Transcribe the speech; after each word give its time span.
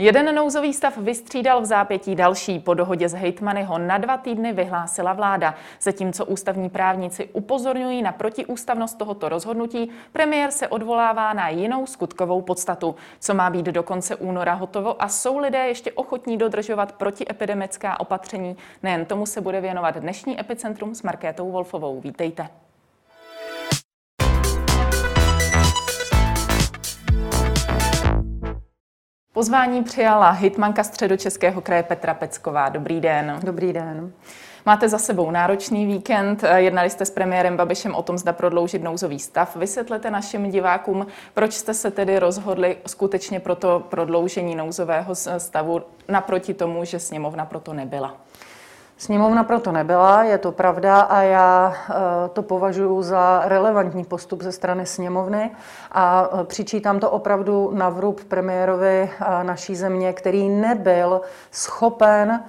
Jeden 0.00 0.34
nouzový 0.34 0.72
stav 0.72 0.98
vystřídal 0.98 1.60
v 1.60 1.64
zápětí 1.64 2.14
další. 2.14 2.58
Po 2.58 2.74
dohodě 2.74 3.08
s 3.08 3.12
hejtmany 3.12 3.62
ho 3.62 3.78
na 3.78 3.98
dva 3.98 4.16
týdny 4.16 4.52
vyhlásila 4.52 5.12
vláda. 5.12 5.54
Zatímco 5.80 6.24
ústavní 6.24 6.70
právníci 6.70 7.28
upozorňují 7.32 8.02
na 8.02 8.12
protiústavnost 8.12 8.98
tohoto 8.98 9.28
rozhodnutí, 9.28 9.90
premiér 10.12 10.50
se 10.50 10.68
odvolává 10.68 11.32
na 11.32 11.48
jinou 11.48 11.86
skutkovou 11.86 12.42
podstatu. 12.42 12.94
Co 13.20 13.34
má 13.34 13.50
být 13.50 13.66
do 13.66 13.82
konce 13.82 14.16
února 14.16 14.54
hotovo 14.54 15.02
a 15.02 15.08
jsou 15.08 15.38
lidé 15.38 15.58
ještě 15.58 15.92
ochotní 15.92 16.36
dodržovat 16.36 16.92
protiepidemická 16.92 18.00
opatření? 18.00 18.56
Nejen 18.82 19.04
tomu 19.04 19.26
se 19.26 19.40
bude 19.40 19.60
věnovat 19.60 19.96
dnešní 19.96 20.40
epicentrum 20.40 20.94
s 20.94 21.02
Markétou 21.02 21.50
Wolfovou. 21.50 22.00
Vítejte. 22.00 22.48
Pozvání 29.38 29.84
přijala 29.84 30.30
hitmanka 30.30 30.84
středočeského 30.84 31.60
kraje 31.60 31.82
Petra 31.82 32.14
Pecková. 32.14 32.68
Dobrý 32.68 33.00
den. 33.00 33.40
Dobrý 33.42 33.72
den. 33.72 34.12
Máte 34.66 34.88
za 34.88 34.98
sebou 34.98 35.30
náročný 35.30 35.86
víkend, 35.86 36.44
jednali 36.56 36.90
jste 36.90 37.04
s 37.04 37.10
premiérem 37.10 37.56
Babišem 37.56 37.94
o 37.94 38.02
tom, 38.02 38.18
zda 38.18 38.32
prodloužit 38.32 38.82
nouzový 38.82 39.18
stav. 39.18 39.56
Vysvětlete 39.56 40.10
našim 40.10 40.50
divákům, 40.50 41.06
proč 41.34 41.52
jste 41.52 41.74
se 41.74 41.90
tedy 41.90 42.18
rozhodli 42.18 42.76
skutečně 42.86 43.40
pro 43.40 43.54
to 43.54 43.80
prodloužení 43.80 44.54
nouzového 44.54 45.14
stavu 45.38 45.82
naproti 46.08 46.54
tomu, 46.54 46.84
že 46.84 46.98
sněmovna 46.98 47.44
proto 47.44 47.72
nebyla. 47.72 48.16
Sněmovna 48.98 49.44
proto 49.44 49.72
nebyla, 49.72 50.24
je 50.24 50.38
to 50.38 50.52
pravda 50.52 51.00
a 51.00 51.22
já 51.22 51.74
eh, 51.90 51.94
to 52.32 52.42
považuji 52.42 53.02
za 53.02 53.42
relevantní 53.44 54.04
postup 54.04 54.42
ze 54.42 54.52
strany 54.52 54.86
sněmovny 54.86 55.50
a 55.92 56.28
eh, 56.32 56.44
přičítám 56.44 57.00
to 57.00 57.10
opravdu 57.10 57.70
na 57.74 57.88
vrub 57.88 58.24
premiérovi 58.24 59.10
eh, 59.10 59.44
naší 59.44 59.76
země, 59.76 60.12
který 60.12 60.48
nebyl 60.48 61.20
schopen 61.50 62.44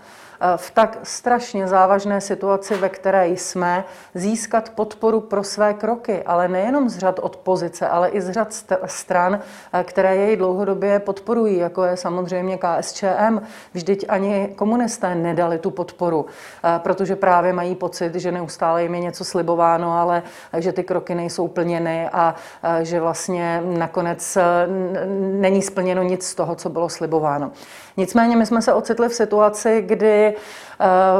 v 0.55 0.71
tak 0.71 0.97
strašně 1.03 1.67
závažné 1.67 2.21
situaci, 2.21 2.75
ve 2.75 2.89
které 2.89 3.27
jsme, 3.27 3.83
získat 4.13 4.69
podporu 4.69 5.19
pro 5.21 5.43
své 5.43 5.73
kroky, 5.73 6.23
ale 6.23 6.47
nejenom 6.47 6.89
z 6.89 6.97
řad 6.97 7.19
opozice, 7.21 7.87
ale 7.87 8.09
i 8.09 8.21
z 8.21 8.31
řad 8.31 8.53
stran, 8.85 9.39
které 9.83 10.15
jej 10.15 10.37
dlouhodobě 10.37 10.99
podporují, 10.99 11.57
jako 11.57 11.83
je 11.83 11.97
samozřejmě 11.97 12.57
KSČM. 12.57 13.39
Vždyť 13.73 14.05
ani 14.09 14.53
komunisté 14.55 15.15
nedali 15.15 15.57
tu 15.57 15.71
podporu, 15.71 16.25
protože 16.77 17.15
právě 17.15 17.53
mají 17.53 17.75
pocit, 17.75 18.15
že 18.15 18.31
neustále 18.31 18.83
jim 18.83 18.95
je 18.95 18.99
něco 18.99 19.25
slibováno, 19.25 19.93
ale 19.93 20.23
že 20.57 20.73
ty 20.73 20.83
kroky 20.83 21.15
nejsou 21.15 21.47
plněny 21.47 22.09
a 22.13 22.35
že 22.81 22.99
vlastně 22.99 23.61
nakonec 23.65 24.37
není 25.19 25.61
splněno 25.61 26.03
nic 26.03 26.27
z 26.27 26.35
toho, 26.35 26.55
co 26.55 26.69
bylo 26.69 26.89
slibováno. 26.89 27.51
Nicméně 27.99 28.35
my 28.35 28.45
jsme 28.45 28.61
se 28.61 28.73
ocitli 28.73 29.09
v 29.09 29.13
situaci, 29.13 29.81
kdy 29.81 30.35
eh, 30.35 30.35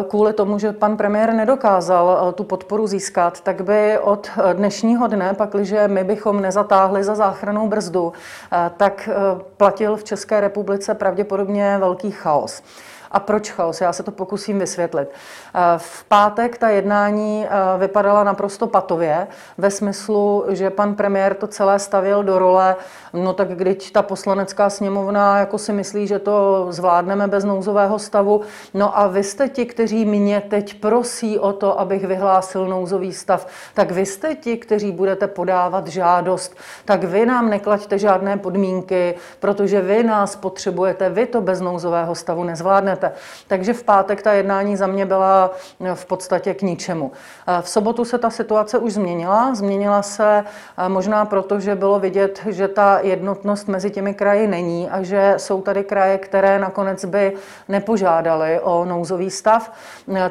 kvůli 0.10 0.34
tomu, 0.34 0.60
že 0.60 0.74
pan 0.74 0.98
premiér 0.98 1.34
nedokázal 1.34 2.30
eh, 2.30 2.34
tu 2.34 2.44
podporu 2.44 2.88
získat, 2.88 3.42
tak 3.42 3.62
by 3.62 4.00
od 4.00 4.30
dnešního 4.54 5.08
dne, 5.08 5.34
pakliže 5.34 5.88
my 5.88 6.04
bychom 6.04 6.42
nezatáhli 6.42 7.04
za 7.04 7.16
záchranou 7.16 7.68
brzdu, 7.68 8.14
eh, 8.52 8.72
tak 8.78 9.10
platil 9.58 9.96
v 9.96 10.04
České 10.04 10.42
republice 10.42 10.94
pravděpodobně 10.94 11.78
velký 11.80 12.12
chaos. 12.12 12.64
A 13.12 13.20
proč 13.20 13.52
chaos? 13.52 13.82
Já 13.82 13.94
se 13.94 14.04
to 14.04 14.12
pokusím 14.12 14.60
vysvětlit. 14.60 15.10
Eh, 15.10 15.60
v 15.78 16.04
pátek 16.04 16.58
ta 16.58 16.70
jednání 16.70 17.46
eh, 17.46 17.50
vypadala 17.78 18.24
naprosto 18.24 18.68
patově, 18.68 19.28
ve 19.58 19.72
smyslu, 19.72 20.46
že 20.50 20.70
pan 20.70 20.96
premiér 20.96 21.34
to 21.34 21.48
celé 21.48 21.80
stavil 21.80 22.24
do 22.24 22.40
role, 22.40 22.76
no 23.14 23.34
tak 23.34 23.48
když 23.48 23.92
ta 23.92 24.02
poslanecká 24.02 24.70
sněmovna 24.70 25.40
jako 25.40 25.58
si 25.58 25.74
myslí, 25.74 26.08
že 26.08 26.20
to 26.20 26.68
zvládneme 26.70 27.28
bez 27.28 27.44
nouzového 27.44 28.00
stavu, 28.00 28.42
no 28.74 29.00
a 29.00 29.08
vy 29.08 29.24
jste 29.24 29.50
ti, 29.50 29.66
kteří 29.66 30.06
mě 30.06 30.42
teď 30.50 30.80
prosí 30.80 31.40
o 31.40 31.54
to, 31.54 31.80
abych 31.80 32.06
vyhlásil 32.06 32.68
nouzový 32.68 33.14
stav, 33.14 33.48
tak 33.74 33.92
vy 33.92 34.06
jste 34.06 34.36
ti, 34.36 34.58
kteří 34.58 34.92
budete 34.92 35.28
podávat 35.28 35.88
žádost, 35.88 36.56
tak 36.86 37.04
vy 37.04 37.26
nám 37.26 37.50
neklaďte 37.50 37.98
žádné 37.98 38.38
podmínky, 38.38 39.16
protože 39.40 39.82
vy 39.82 40.04
nás 40.04 40.36
potřebujete, 40.36 41.10
vy 41.10 41.26
to 41.26 41.42
bez 41.42 41.62
nouzového 41.62 42.16
stavu 42.16 42.44
nezvládnete 42.44 42.99
dostanete. 43.00 43.12
Takže 43.48 43.74
v 43.74 43.84
pátek 43.84 44.22
ta 44.22 44.34
jednání 44.34 44.76
za 44.76 44.88
mě 44.88 45.06
byla 45.06 45.52
eh, 45.80 45.96
v 45.96 46.06
podstatě 46.06 46.54
k 46.54 46.62
ničemu. 46.62 47.12
Eh, 47.48 47.62
v 47.62 47.70
sobotu 47.70 48.06
se 48.06 48.18
ta 48.18 48.30
situace 48.30 48.78
už 48.78 48.94
změnila. 48.94 49.56
Změnila 49.56 50.02
se 50.02 50.44
eh, 50.44 50.90
možná 50.90 51.26
proto, 51.26 51.60
že 51.60 51.76
bylo 51.76 52.00
vidět, 52.00 52.42
že 52.50 52.68
ta 52.68 53.00
jednotnost 53.02 53.68
mezi 53.68 53.92
těmi 53.92 54.14
kraji 54.14 54.48
není 54.48 54.90
a 54.90 55.04
že 55.04 55.34
jsou 55.38 55.62
tady 55.62 55.84
kraje, 55.84 56.18
které 56.18 56.60
nakonec 56.60 57.06
by 57.06 57.34
nepožádali 57.68 58.60
o 58.60 58.86
nouzový 58.86 59.32
stav. 59.32 59.72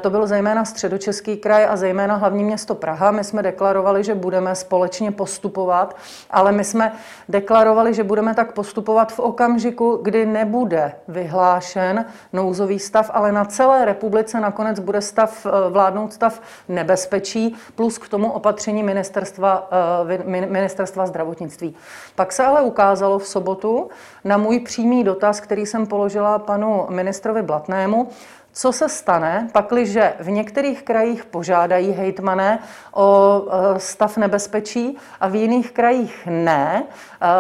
To 0.01 0.11
byl 0.11 0.27
zejména 0.27 0.65
středočeský 0.65 1.37
kraj 1.37 1.67
a 1.71 1.77
zejména 1.77 2.15
hlavní 2.15 2.45
město 2.45 2.75
Praha. 2.75 3.11
My 3.11 3.25
jsme 3.25 3.43
deklarovali, 3.43 4.05
že 4.05 4.15
budeme 4.15 4.55
společně 4.55 5.11
postupovat, 5.13 5.97
ale 6.31 6.53
my 6.53 6.65
jsme 6.65 6.93
deklarovali, 7.29 7.95
že 7.95 8.05
budeme 8.05 8.35
tak 8.35 8.53
postupovat 8.53 9.13
v 9.13 9.19
okamžiku, 9.19 10.01
kdy 10.03 10.27
nebude 10.27 10.93
vyhlášen 11.09 12.05
nouzový 12.33 12.58
nouzový 12.59 12.79
stav, 12.79 13.11
ale 13.15 13.33
na 13.33 13.45
celé 13.45 13.85
republice 13.85 14.41
nakonec 14.41 14.81
bude 14.81 15.01
stav, 15.01 15.47
eh, 15.47 15.71
vládnout 15.71 16.13
stav 16.13 16.41
nebezpečí, 16.69 17.55
plus 17.75 17.99
k 17.99 18.09
tomu 18.09 18.33
opatření 18.33 18.83
ministerstva, 18.83 19.69
eh, 20.07 20.47
ministerstva 20.47 21.07
zdravotnictví. 21.07 21.77
Pak 22.15 22.33
se 22.33 22.45
ale 22.45 22.63
ukázalo 22.63 23.19
v 23.19 23.27
sobotu 23.27 23.91
na 24.25 24.37
můj 24.37 24.61
přímý 24.61 25.05
dotaz, 25.05 25.41
který 25.41 25.67
jsem 25.67 25.87
položila 25.87 26.39
panu 26.39 26.87
ministrovi 26.91 27.43
Blatnému, 27.43 28.09
co 28.53 28.73
se 28.73 28.89
stane, 28.89 29.49
pakliže 29.53 30.15
v 30.21 30.31
některých 30.31 30.83
krajích 30.83 31.25
požádají 31.25 31.93
hejtmané 31.93 32.59
o 32.93 33.43
e, 33.51 33.81
stav 33.81 34.17
nebezpečí 34.17 34.97
a 35.21 35.29
v 35.29 35.35
jiných 35.35 35.73
krajích 35.73 36.27
ne, 36.31 36.85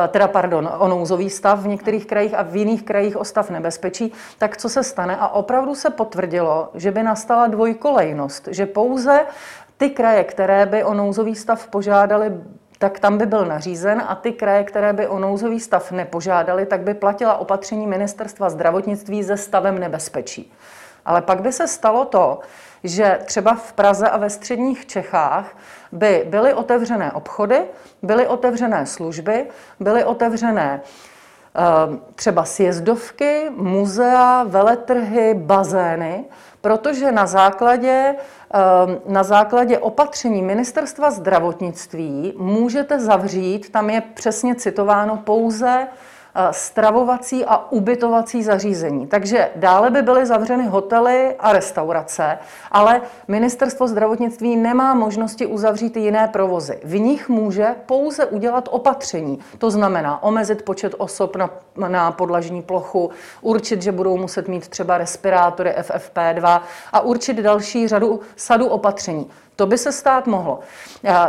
e, 0.04 0.08
teda 0.08 0.28
pardon, 0.28 0.70
o 0.78 0.88
nouzový 0.88 1.30
stav 1.30 1.60
v 1.60 1.66
některých 1.66 2.06
krajích 2.06 2.34
a 2.34 2.42
v 2.42 2.56
jiných 2.56 2.82
krajích 2.82 3.16
o 3.16 3.24
stav 3.24 3.50
nebezpečí, 3.50 4.12
tak 4.38 4.56
co 4.56 4.69
se 4.69 4.82
stane? 4.82 5.16
A 5.16 5.28
opravdu 5.28 5.74
se 5.74 5.91
potvrdilo, 5.91 6.70
že 6.74 6.91
by 6.91 7.02
nastala 7.02 7.46
dvojkolejnost, 7.46 8.48
že 8.50 8.66
pouze 8.66 9.26
ty 9.76 9.90
kraje, 9.90 10.25
které 10.25 10.66
by 10.66 10.84
o 10.84 10.94
nouzový 10.94 11.34
stav 11.34 11.66
požádali, 11.66 12.32
tak 12.78 13.00
tam 13.00 13.19
by 13.19 13.26
byl 13.26 13.46
nařízen 13.46 14.02
a 14.08 14.14
ty 14.14 14.32
kraje, 14.32 14.64
které 14.64 14.92
by 14.92 15.06
o 15.08 15.19
nouzový 15.19 15.60
stav 15.60 15.92
nepožádali, 15.92 16.66
tak 16.66 16.80
by 16.80 16.94
platila 16.94 17.36
opatření 17.36 17.86
ministerstva 17.86 18.50
zdravotnictví 18.50 19.25
se 19.25 19.36
stavem 19.36 19.78
nebezpečí. 19.78 20.52
Ale 21.08 21.22
pak 21.22 21.41
by 21.41 21.52
se 21.52 21.69
stalo 21.69 22.04
to, 22.04 22.38
že 22.84 23.20
třeba 23.24 23.54
v 23.54 23.72
Praze 23.72 24.08
a 24.08 24.16
ve 24.16 24.30
středních 24.30 24.86
Čechách 24.86 25.56
by 25.92 26.26
byly 26.28 26.54
otevřené 26.54 27.12
obchody, 27.12 27.60
byly 28.02 28.26
otevřené 28.26 28.86
služby, 28.86 29.46
byly 29.80 30.04
otevřené 30.04 30.80
eh, 30.80 31.60
třeba 32.14 32.44
sjezdovky, 32.44 33.50
muzea, 33.56 34.44
veletrhy, 34.44 35.34
bazény, 35.34 36.24
protože 36.60 37.12
na 37.12 37.26
základě, 37.26 38.14
eh, 38.14 38.58
na 39.06 39.22
základě 39.22 39.78
opatření 39.78 40.42
ministerstva 40.42 41.10
zdravotnictví 41.10 42.34
můžete 42.38 43.00
zavřít, 43.00 43.70
tam 43.72 43.90
je 43.90 44.00
přesně 44.00 44.54
citováno 44.54 45.16
pouze 45.16 45.86
stravovací 46.50 47.44
a 47.44 47.72
ubytovací 47.72 48.43
zařízení. 48.43 49.06
Takže 49.06 49.49
dále 49.56 49.91
by 49.91 50.03
byly 50.03 50.27
zavřeny 50.27 50.66
hotely 50.66 51.34
a 51.39 51.53
restaurace, 51.53 52.39
ale 52.71 53.00
ministerstvo 53.28 53.88
zdravotnictví 53.88 54.56
nemá 54.56 54.94
možnosti 54.94 55.47
uzavřít 55.47 55.97
jiné 55.97 56.29
provozy. 56.29 56.81
V 56.85 56.99
nich 56.99 57.29
může 57.29 57.67
pouze 57.87 58.26
udělat 58.26 58.69
opatření. 58.70 59.38
To 59.58 59.70
znamená 59.70 60.23
omezit 60.23 60.62
počet 60.62 60.94
osob 60.99 61.37
na, 61.37 61.50
na 61.88 62.12
podlažní 62.12 62.62
plochu, 62.62 63.11
určit, 63.41 63.82
že 63.82 63.93
budou 63.93 64.17
muset 64.17 64.49
mít 64.49 64.69
třeba 64.69 64.99
respirátory 64.99 65.75
FFP2 65.79 66.61
a 66.93 67.00
určit 67.00 67.37
další 67.37 67.88
řadu 67.88 68.20
sadu 68.37 68.67
opatření. 68.67 69.31
To 69.58 69.66
by 69.66 69.78
se 69.78 69.93
stát 69.93 70.26
mohlo. 70.26 70.60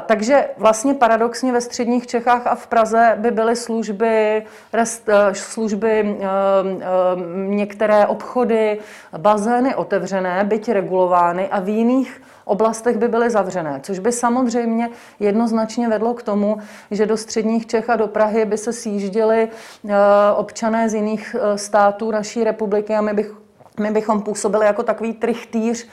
Takže 0.05 0.49
vlastně 0.57 0.93
paradoxně 0.93 1.51
ve 1.51 1.61
středních 1.61 2.07
Čechách 2.07 2.47
a 2.47 2.55
v 2.55 2.67
Praze 2.67 3.13
by 3.17 3.31
byly 3.31 3.55
služby, 3.55 4.43
rest, 4.73 5.09
eh, 5.09 5.35
služby 5.35 6.17
eh, 6.19 6.25
eh, 6.25 6.85
některé 7.35 8.07
obchody, 8.07 8.79
bazény 9.17 9.75
otevřené, 9.75 10.43
byť 10.43 10.69
regulovány 10.69 11.47
a 11.47 11.59
v 11.59 11.69
jiných 11.69 12.21
oblastech 12.45 12.97
by 12.97 13.07
byly 13.07 13.29
zavřené, 13.29 13.79
což 13.83 13.99
by 13.99 14.11
samozřejmě 14.11 14.89
jednoznačně 15.19 15.89
vedlo 15.89 16.13
k 16.13 16.23
tomu, 16.23 16.57
že 16.91 17.05
do 17.05 17.17
středních 17.17 17.67
Čech 17.67 17.89
a 17.89 17.95
do 17.95 18.07
Prahy 18.07 18.45
by 18.45 18.57
se 18.57 18.73
sjížděli 18.73 19.49
občané 20.35 20.89
z 20.89 20.93
jiných 20.93 21.35
států 21.55 22.11
naší 22.11 22.43
republiky 22.43 22.95
a 22.95 23.01
my 23.01 23.13
bych 23.13 23.38
my 23.79 23.91
bychom 23.91 24.21
působili 24.21 24.65
jako 24.65 24.83
takový 24.83 25.13
trichtýř, 25.13 25.87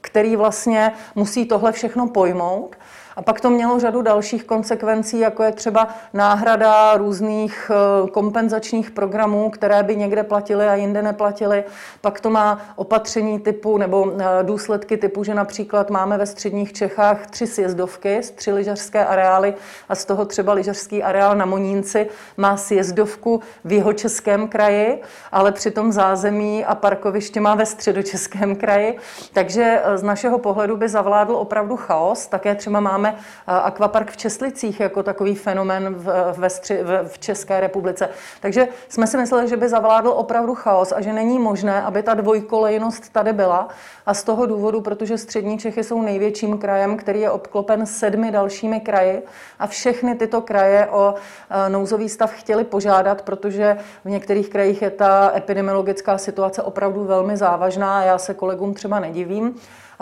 který 0.00 0.36
vlastně 0.36 0.92
musí 1.14 1.46
tohle 1.46 1.72
všechno 1.72 2.06
pojmout. 2.06 2.76
A 3.20 3.22
pak 3.22 3.40
to 3.40 3.50
mělo 3.50 3.80
řadu 3.80 4.02
dalších 4.02 4.44
konsekvencí, 4.44 5.18
jako 5.18 5.42
je 5.42 5.52
třeba 5.52 5.88
náhrada 6.12 6.96
různých 6.96 7.70
eh, 7.74 8.08
kompenzačních 8.10 8.90
programů, 8.90 9.50
které 9.50 9.82
by 9.82 9.96
někde 9.96 10.22
platily 10.22 10.68
a 10.68 10.74
jinde 10.74 11.02
neplatily. 11.02 11.64
Pak 12.00 12.20
to 12.20 12.30
má 12.30 12.58
opatření 12.76 13.40
typu 13.40 13.78
nebo 13.78 14.12
eh, 14.18 14.24
důsledky 14.42 14.96
typu, 14.96 15.24
že 15.24 15.34
například 15.34 15.90
máme 15.90 16.18
ve 16.18 16.26
středních 16.26 16.72
Čechách 16.72 17.26
tři 17.26 17.46
sjezdovky, 17.46 18.20
tři 18.34 18.52
lyžařské 18.52 19.06
areály 19.06 19.54
a 19.88 19.94
z 19.94 20.04
toho 20.04 20.24
třeba 20.24 20.52
lyžařský 20.52 21.02
areál 21.02 21.36
na 21.36 21.44
Monínci 21.44 22.06
má 22.36 22.56
sjezdovku 22.56 23.40
v 23.64 23.72
jeho 23.72 23.92
českém 23.92 24.48
kraji, 24.48 25.02
ale 25.32 25.52
přitom 25.52 25.92
zázemí 25.92 26.64
a 26.64 26.74
parkoviště 26.74 27.40
má 27.40 27.54
ve 27.54 27.66
středočeském 27.66 28.56
kraji. 28.56 28.98
Takže 29.32 29.80
eh, 29.84 29.98
z 29.98 30.02
našeho 30.02 30.38
pohledu 30.38 30.76
by 30.76 30.88
zavládl 30.88 31.36
opravdu 31.36 31.76
chaos. 31.76 32.26
Také 32.26 32.54
třeba 32.54 32.80
máme 32.80 33.09
eh, 33.16 33.52
akvapark 33.52 34.10
v 34.10 34.16
Česlicích 34.16 34.80
jako 34.80 35.02
takový 35.02 35.34
fenomen 35.34 35.94
v, 35.94 36.34
ve 36.38 36.50
stři, 36.50 36.82
v, 36.82 37.08
v 37.08 37.18
České 37.18 37.60
republice. 37.60 38.08
Takže 38.40 38.68
jsme 38.88 39.06
si 39.06 39.16
mysleli, 39.16 39.48
že 39.48 39.56
by 39.56 39.68
zavládl 39.68 40.08
opravdu 40.08 40.54
chaos 40.54 40.92
a 40.92 41.00
že 41.00 41.12
není 41.12 41.38
možné, 41.38 41.82
aby 41.82 42.02
ta 42.02 42.14
dvojkolejnost 42.14 43.12
tady 43.12 43.32
byla. 43.32 43.68
A 44.06 44.14
z 44.14 44.24
toho 44.24 44.46
důvodu, 44.46 44.80
protože 44.80 45.18
střední 45.18 45.58
Čechy 45.58 45.84
jsou 45.84 46.02
největším 46.02 46.58
krajem, 46.58 46.96
který 46.96 47.20
je 47.20 47.30
obklopen 47.30 47.86
sedmi 47.86 48.30
dalšími 48.30 48.80
kraji 48.80 49.22
a 49.58 49.66
všechny 49.66 50.14
tyto 50.14 50.40
kraje 50.40 50.86
o 50.86 51.14
eh, 51.50 51.68
nouzový 51.68 52.08
stav 52.08 52.32
chtěli 52.32 52.64
požádat, 52.64 53.22
protože 53.22 53.76
v 54.04 54.10
některých 54.10 54.48
krajích 54.48 54.82
je 54.82 54.90
ta 54.90 55.32
epidemiologická 55.36 56.18
situace 56.18 56.62
opravdu 56.62 57.04
velmi 57.04 57.36
závažná 57.36 57.98
a 57.98 58.02
já 58.02 58.18
se 58.18 58.34
kolegům 58.34 58.74
třeba 58.74 59.00
nedivím 59.00 59.54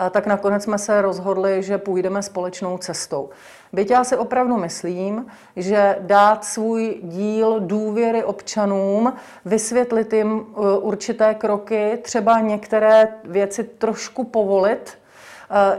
tak 0.09 0.27
nakonec 0.27 0.63
jsme 0.63 0.77
se 0.77 1.01
rozhodli, 1.01 1.63
že 1.63 1.77
půjdeme 1.77 2.23
společnou 2.23 2.77
cestou. 2.77 3.29
Byť 3.73 3.91
já 3.91 4.03
si 4.03 4.17
opravdu 4.17 4.57
myslím, 4.57 5.25
že 5.55 5.97
dát 5.99 6.45
svůj 6.45 6.99
díl 7.03 7.59
důvěry 7.59 8.23
občanům, 8.23 9.13
vysvětlit 9.45 10.13
jim 10.13 10.31
uh, 10.31 10.65
určité 10.81 11.33
kroky, 11.33 11.97
třeba 12.01 12.39
některé 12.39 13.07
věci 13.23 13.63
trošku 13.63 14.23
povolit, 14.23 14.97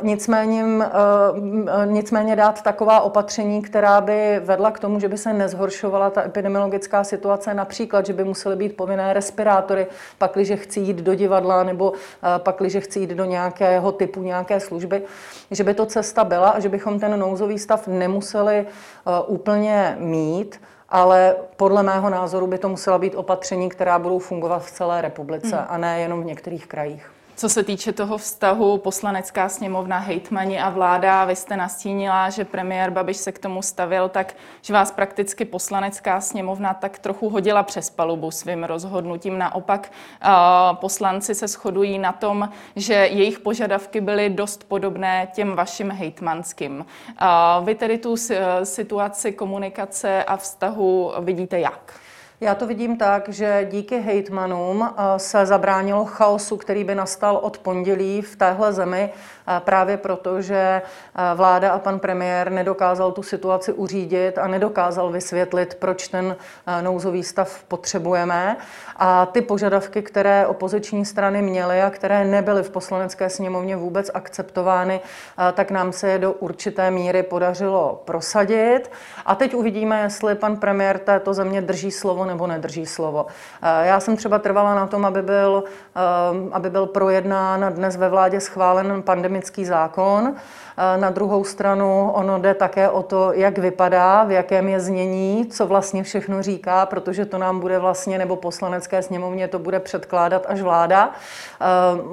nicméně, 0.03 0.65
eh, 0.85 1.87
nicméně 1.87 2.37
dát 2.37 2.63
taková 2.63 3.01
opatření, 3.01 3.63
která 3.63 4.01
by 4.01 4.41
vedla 4.45 4.71
k 4.71 4.79
tomu, 4.79 5.01
že 5.01 5.09
by 5.09 5.19
se 5.19 5.33
nezhoršovala 5.33 6.11
ta 6.11 6.25
epidemiologická 6.25 7.05
situace, 7.05 7.55
například, 7.55 8.07
že 8.07 8.13
by 8.13 8.25
musely 8.25 8.57
být 8.57 8.77
povinné 8.77 9.13
respirátory, 9.13 9.87
pakliže 10.19 10.57
chci 10.57 10.81
jít 10.81 10.97
do 10.97 11.15
divadla 11.15 11.63
nebo 11.63 11.93
eh, 11.93 12.39
pakliže 12.39 12.81
chci 12.81 13.01
jít 13.01 13.11
do 13.11 13.25
nějakého 13.25 13.93
typu 13.93 14.23
nějaké 14.23 14.61
služby, 14.61 15.03
že 15.51 15.65
by 15.65 15.75
to 15.75 15.87
cesta 15.87 16.25
byla 16.25 16.51
a 16.51 16.61
že 16.61 16.69
bychom 16.69 17.01
ten 17.01 17.19
nouzový 17.19 17.59
stav 17.59 17.87
nemuseli 17.87 18.67
úplně 19.27 19.97
mít, 19.99 20.61
ale 20.89 21.37
podle 21.57 21.83
mého 21.83 22.11
názoru 22.11 22.47
by 22.47 22.59
to 22.59 22.69
musela 22.69 22.99
být 22.99 23.15
opatření, 23.15 23.69
která 23.69 23.99
budou 23.99 24.19
fungovat 24.19 24.59
v 24.59 24.71
celé 24.71 25.01
republice 25.03 25.57
hmm. 25.57 25.67
a 25.69 25.79
ne 25.79 26.01
jenom 26.01 26.23
v 26.23 26.25
některých 26.25 26.67
krajích. 26.67 27.11
Co 27.41 27.49
se 27.49 27.63
týče 27.63 27.93
toho 27.93 28.19
vztahu 28.19 28.79
poslanecká 28.79 29.49
sněmovna, 29.49 29.99
hejtmani 29.99 30.61
a 30.61 30.71
vláda, 30.71 31.25
vy 31.25 31.37
jste 31.37 31.57
nastínila, 31.57 32.31
že 32.31 32.45
premiér 32.45 32.91
Babiš 32.91 33.17
se 33.17 33.33
k 33.33 33.39
tomu 33.39 33.63
stavil 33.63 34.09
tak, 34.09 34.35
že 34.63 34.73
vás 34.73 34.93
prakticky 34.93 35.45
poslanecká 35.45 36.21
sněmovna 36.21 36.75
tak 36.75 36.99
trochu 36.99 37.29
hodila 37.29 37.63
přes 37.63 37.91
palubu 37.91 38.31
svým 38.31 38.65
rozhodnutím. 38.65 39.39
Naopak 39.39 39.93
poslanci 40.73 41.35
se 41.35 41.49
shodují 41.49 41.99
na 41.99 42.13
tom, 42.13 42.49
že 42.77 42.95
jejich 42.95 43.39
požadavky 43.39 44.01
byly 44.01 44.31
dost 44.31 44.65
podobné 44.65 45.29
těm 45.35 45.57
vašim 45.57 45.91
hejtmanským. 45.91 46.87
Vy 47.65 47.75
tedy 47.75 47.99
tu 47.99 48.17
situaci 48.65 49.33
komunikace 49.33 50.25
a 50.25 50.37
vztahu 50.37 51.13
vidíte 51.21 51.61
jak? 51.61 52.01
Já 52.43 52.55
to 52.55 52.67
vidím 52.67 52.97
tak, 52.97 53.29
že 53.29 53.67
díky 53.71 53.99
hejtmanům 53.99 54.83
eh, 54.83 55.19
se 55.19 55.47
zabránilo 55.47 56.05
chaosu, 56.05 56.57
který 56.57 56.85
by 56.85 56.95
nastal 56.95 57.37
od 57.37 57.59
pondělí 57.59 58.23
v 58.23 58.37
téhle 58.37 58.73
zemi, 58.73 59.11
právě 59.59 59.97
proto, 59.97 60.43
že 60.43 60.55
eh, 60.55 61.35
vláda 61.35 61.73
a 61.73 61.79
pan 61.79 61.99
premiér 61.99 62.53
nedokázal 62.53 63.13
tu 63.13 63.23
situaci 63.23 63.73
uřídit 63.73 64.39
a 64.39 64.47
nedokázal 64.47 65.11
vysvětlit, 65.11 65.75
proč 65.75 66.09
ten 66.09 66.37
eh, 66.67 66.83
nouzový 66.83 67.23
stav 67.23 67.65
potřebujeme. 67.69 68.57
A 68.97 69.27
ty 69.27 69.43
požadavky, 69.43 70.03
které 70.03 70.47
opoziční 70.47 71.05
strany 71.05 71.43
měly 71.43 71.83
a 71.83 71.91
které 71.91 72.25
nebyly 72.25 72.63
v 72.63 72.71
poslanecké 72.71 73.31
sněmovně 73.31 73.77
vůbec 73.77 74.11
akceptovány, 74.15 75.01
tak 75.53 75.71
nám 75.71 75.93
se 75.93 76.09
je 76.09 76.19
do 76.19 76.33
určité 76.33 76.91
míry 76.91 77.23
podařilo 77.23 78.03
prosadit. 78.05 78.91
A 79.27 79.35
teď 79.35 79.55
uvidíme, 79.55 80.03
jestli 80.03 80.35
pan 80.35 80.57
premiér 80.57 80.99
této 80.99 81.35
země 81.35 81.63
drží 81.63 81.91
slovo 81.91 82.25
nebo 82.25 82.47
nedrží 82.47 82.87
slovo. 82.87 83.27
Já 83.83 84.01
jsem 84.01 84.17
třeba 84.17 84.39
trvala 84.39 84.75
na 84.75 84.87
tom, 84.87 85.05
aby 85.05 85.23
byl, 85.23 85.65
aby 86.53 86.71
byl 86.71 86.87
projednán 86.87 87.73
dnes 87.75 87.97
ve 87.97 88.09
vládě 88.09 88.41
schválen 88.41 89.03
pandemický 89.03 89.40
zákon. 89.65 90.35
Eh, 90.79 90.99
na 91.01 91.11
druhou 91.11 91.45
stranu 91.45 92.11
ono 92.15 92.39
jde 92.39 92.55
také 92.55 92.89
o 92.89 93.03
to, 93.03 93.33
jak 93.33 93.59
vypadá, 93.59 94.25
v 94.25 94.31
jakém 94.31 94.69
je 94.69 94.81
znění, 94.81 95.47
co 95.47 95.67
vlastně 95.67 96.03
všechno 96.03 96.43
říká, 96.43 96.87
protože 96.87 97.27
to 97.27 97.39
nám 97.39 97.61
bude 97.61 97.79
vlastně, 97.79 98.19
nebo 98.19 98.37
poslanecké 98.37 99.03
sněmovně 99.03 99.49
to 99.49 99.59
bude 99.59 99.81
předkládat 99.81 100.47
až 100.49 100.61
vláda. 100.61 101.11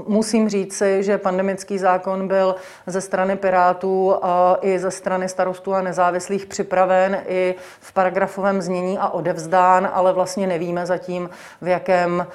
Musím 0.07 0.50
říci, 0.50 1.03
že 1.03 1.18
pandemický 1.18 1.77
zákon 1.77 2.27
byl 2.27 2.56
ze 2.88 3.01
strany 3.01 3.35
Pirátů 3.35 4.15
i 4.62 4.79
ze 4.79 4.91
strany 4.91 5.29
starostů 5.29 5.74
a 5.74 5.81
nezávislých 5.81 6.45
připraven 6.45 7.18
i 7.27 7.56
v 7.79 7.94
paragrafovém 7.94 8.62
znění 8.62 8.97
a 8.97 9.09
odevzdán, 9.09 9.89
ale 9.94 10.13
vlastně 10.13 10.47
nevíme 10.47 10.85
zatím, 10.85 11.29
v, 11.62 11.68
jakém, 11.68 12.27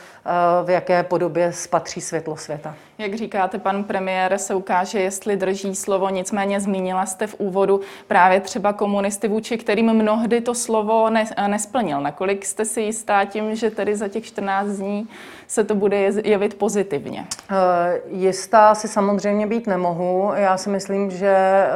v 0.65 0.71
jaké 0.71 1.03
podobě 1.03 1.53
spatří 1.53 2.01
světlo 2.01 2.37
světa. 2.37 2.75
Jak 2.99 3.15
říkáte, 3.15 3.59
pan 3.59 3.85
premiér 3.85 4.39
se 4.39 4.55
ukáže, 4.73 5.01
jestli 5.01 5.37
drží 5.37 5.75
slovo, 5.75 6.09
nicméně 6.09 6.61
zmínila 6.61 7.07
jste 7.07 7.27
v 7.27 7.35
úvodu 7.39 7.81
právě 8.09 8.41
třeba 8.41 8.73
komunisty, 8.73 9.29
vůči 9.29 9.59
kterým 9.59 9.93
mnohdy 9.93 10.41
to 10.41 10.55
slovo 10.55 11.11
ne, 11.11 11.25
nesplnil. 11.47 12.01
Nakolik 12.01 12.45
jste 12.45 12.65
si 12.65 12.81
jistá 12.81 13.25
tím, 13.25 13.57
že 13.57 13.71
tedy 13.71 13.97
za 13.97 14.09
těch 14.09 14.25
14 14.25 14.69
dní 14.69 15.09
se 15.53 15.65
to 15.65 15.75
bude 15.75 15.97
jevit 16.25 16.59
pozitivně? 16.59 17.27
Eh, 17.51 18.01
jistá 18.07 18.75
si 18.75 18.89
samozřejmě 18.89 19.47
být 19.47 19.67
nemohu. 19.67 20.33
Já 20.35 20.57
si 20.57 20.71
myslím, 20.71 21.11
že 21.11 21.37
eh, 21.37 21.69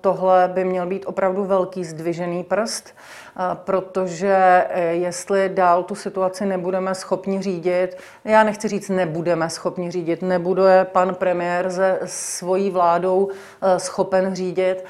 tohle 0.00 0.50
by 0.54 0.64
měl 0.64 0.86
být 0.86 1.06
opravdu 1.06 1.44
velký 1.44 1.84
zdvižený 1.84 2.44
prst 2.44 2.94
protože 3.54 4.66
e, 4.68 4.82
jestli 4.82 5.48
dál 5.48 5.82
tu 5.82 5.94
situaci 5.94 6.46
nebudeme 6.46 6.94
schopni 6.94 7.42
řídit, 7.42 7.96
já 8.24 8.42
nechci 8.42 8.68
říct 8.68 8.88
nebudeme 8.88 9.50
schopni 9.50 9.90
řídit, 9.90 10.22
nebude 10.22 10.86
pan 10.92 11.14
premiér 11.14 11.70
se 11.70 11.98
svojí 12.04 12.70
vládou 12.70 13.28
schopen 13.76 14.34
řídit, 14.34 14.84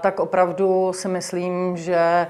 tak 0.00 0.20
opravdu 0.20 0.92
si 0.92 1.08
myslím, 1.08 1.76
že 1.76 2.26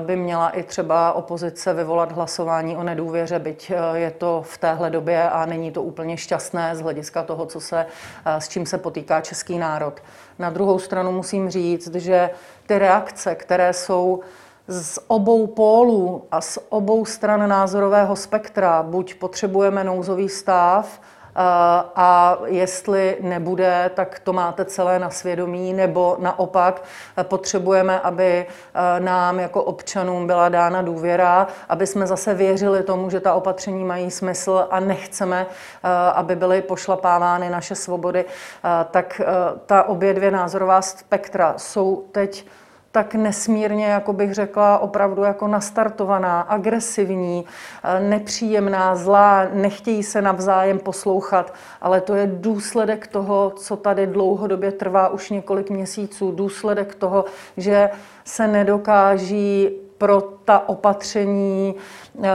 by 0.00 0.16
měla 0.16 0.50
i 0.50 0.62
třeba 0.62 1.12
opozice 1.12 1.74
vyvolat 1.74 2.12
hlasování 2.12 2.76
o 2.76 2.82
nedůvěře, 2.82 3.38
byť 3.38 3.72
je 3.94 4.10
to 4.10 4.42
v 4.46 4.58
téhle 4.58 4.85
době 4.90 5.30
a 5.30 5.46
není 5.46 5.70
to 5.70 5.82
úplně 5.82 6.16
šťastné 6.16 6.76
z 6.76 6.80
hlediska 6.80 7.22
toho, 7.22 7.46
co 7.46 7.60
se, 7.60 7.86
s 8.26 8.48
čím 8.48 8.66
se 8.66 8.78
potýká 8.78 9.20
český 9.20 9.58
národ. 9.58 10.02
Na 10.38 10.50
druhou 10.50 10.78
stranu 10.78 11.12
musím 11.12 11.50
říct, 11.50 11.94
že 11.94 12.30
ty 12.66 12.78
reakce, 12.78 13.34
které 13.34 13.72
jsou 13.72 14.20
z 14.68 14.98
obou 15.06 15.46
pólů 15.46 16.24
a 16.30 16.40
z 16.40 16.58
obou 16.68 17.04
stran 17.04 17.48
názorového 17.48 18.16
spektra. 18.16 18.82
Buď 18.82 19.14
potřebujeme 19.14 19.84
nouzový 19.84 20.28
stav, 20.28 21.00
a 21.96 22.38
jestli 22.44 23.16
nebude, 23.20 23.90
tak 23.94 24.18
to 24.18 24.32
máte 24.32 24.64
celé 24.64 24.98
na 24.98 25.10
svědomí, 25.10 25.72
nebo 25.72 26.16
naopak 26.18 26.82
potřebujeme, 27.22 28.00
aby 28.00 28.46
nám 28.98 29.40
jako 29.40 29.62
občanům 29.62 30.26
byla 30.26 30.48
dána 30.48 30.82
důvěra, 30.82 31.46
aby 31.68 31.86
jsme 31.86 32.06
zase 32.06 32.34
věřili 32.34 32.82
tomu, 32.82 33.10
že 33.10 33.20
ta 33.20 33.34
opatření 33.34 33.84
mají 33.84 34.10
smysl 34.10 34.66
a 34.70 34.80
nechceme, 34.80 35.46
aby 36.14 36.36
byly 36.36 36.62
pošlapávány 36.62 37.50
naše 37.50 37.74
svobody, 37.74 38.24
tak 38.90 39.20
ta 39.66 39.82
obě 39.82 40.14
dvě 40.14 40.30
názorová 40.30 40.82
spektra 40.82 41.54
jsou 41.56 42.04
teď 42.12 42.46
tak 42.92 43.14
nesmírně, 43.14 43.86
jako 43.86 44.12
bych 44.12 44.34
řekla, 44.34 44.78
opravdu 44.78 45.22
jako 45.22 45.48
nastartovaná, 45.48 46.40
agresivní, 46.40 47.44
eh, 47.84 48.00
nepříjemná, 48.00 48.96
zlá, 48.96 49.44
nechtějí 49.52 50.02
se 50.02 50.22
navzájem 50.22 50.78
poslouchat, 50.78 51.54
ale 51.80 52.00
to 52.00 52.14
je 52.14 52.26
důsledek 52.26 53.06
toho, 53.06 53.52
co 53.56 53.76
tady 53.76 54.06
dlouhodobě 54.06 54.72
trvá 54.72 55.08
už 55.08 55.30
několik 55.30 55.70
měsíců, 55.70 56.32
důsledek 56.32 56.94
toho, 56.94 57.24
že 57.56 57.90
se 58.24 58.46
nedokáží 58.46 59.70
pro 59.98 60.20
ta 60.20 60.68
opatření, 60.68 61.74
eh, 62.22 62.28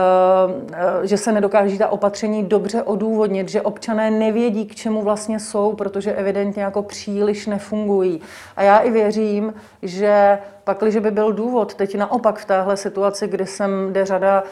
eh, 0.72 1.06
že 1.06 1.16
se 1.16 1.32
nedokáží 1.32 1.78
ta 1.78 1.88
opatření 1.88 2.44
dobře 2.44 2.82
odůvodnit, 2.82 3.48
že 3.48 3.62
občané 3.62 4.10
nevědí, 4.10 4.66
k 4.66 4.74
čemu 4.74 5.02
vlastně 5.02 5.40
jsou, 5.40 5.72
protože 5.72 6.12
evidentně 6.12 6.62
jako 6.62 6.82
příliš 6.82 7.46
nefungují. 7.46 8.20
A 8.56 8.62
já 8.62 8.78
i 8.78 8.90
věřím, 8.90 9.54
že 9.82 10.38
Pakliže 10.64 11.00
by 11.00 11.10
byl 11.10 11.32
důvod 11.32 11.74
teď 11.74 11.94
naopak 11.94 12.38
v 12.38 12.44
téhle 12.44 12.76
situaci, 12.76 13.28
kdy 13.28 13.46
sem 13.46 13.92
jde 13.92 14.04
řada 14.04 14.42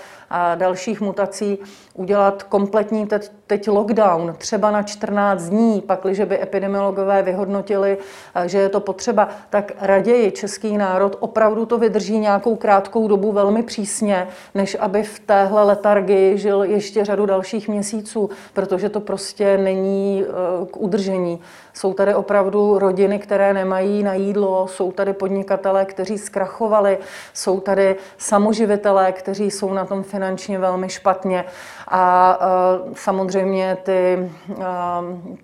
dalších 0.54 1.00
mutací, 1.00 1.58
udělat 1.94 2.42
kompletní 2.42 3.06
teď, 3.06 3.30
teď 3.46 3.68
lockdown, 3.68 4.34
třeba 4.38 4.70
na 4.70 4.82
14 4.82 5.42
dní, 5.42 5.80
pakliže 5.80 6.26
by 6.26 6.42
epidemiologové 6.42 7.22
vyhodnotili, 7.22 7.98
že 8.46 8.58
je 8.58 8.68
to 8.68 8.80
potřeba, 8.80 9.28
tak 9.50 9.72
raději 9.80 10.30
český 10.30 10.76
národ 10.76 11.16
opravdu 11.20 11.66
to 11.66 11.78
vydrží 11.78 12.18
nějakou 12.18 12.56
krátkou 12.56 13.08
dobu 13.08 13.32
velmi 13.32 13.62
přísně, 13.62 14.28
než 14.54 14.76
aby 14.80 15.02
v 15.02 15.18
téhle 15.18 15.64
letargii 15.64 16.38
žil 16.38 16.62
ještě 16.62 17.04
řadu 17.04 17.26
dalších 17.26 17.68
měsíců, 17.68 18.30
protože 18.52 18.88
to 18.88 19.00
prostě 19.00 19.58
není 19.58 20.22
e, 20.22 20.26
k 20.66 20.76
udržení. 20.76 21.40
Jsou 21.74 21.94
tady 21.94 22.14
opravdu 22.14 22.78
rodiny, 22.78 23.18
které 23.18 23.54
nemají 23.54 24.02
na 24.02 24.14
jídlo, 24.14 24.68
jsou 24.68 24.92
tady 24.92 25.12
podnikatelé, 25.12 25.84
kteří 25.84 25.99
zkrachovali, 26.18 26.98
jsou 27.34 27.60
tady 27.60 27.96
samoživitelé, 28.18 29.12
kteří 29.12 29.50
jsou 29.50 29.72
na 29.72 29.84
tom 29.84 30.02
finančně 30.02 30.58
velmi 30.58 30.88
špatně. 30.88 31.44
A 31.88 32.38
e, 32.40 32.94
samozřejmě 32.94 33.76
ty, 33.82 33.92
e, 33.92 34.66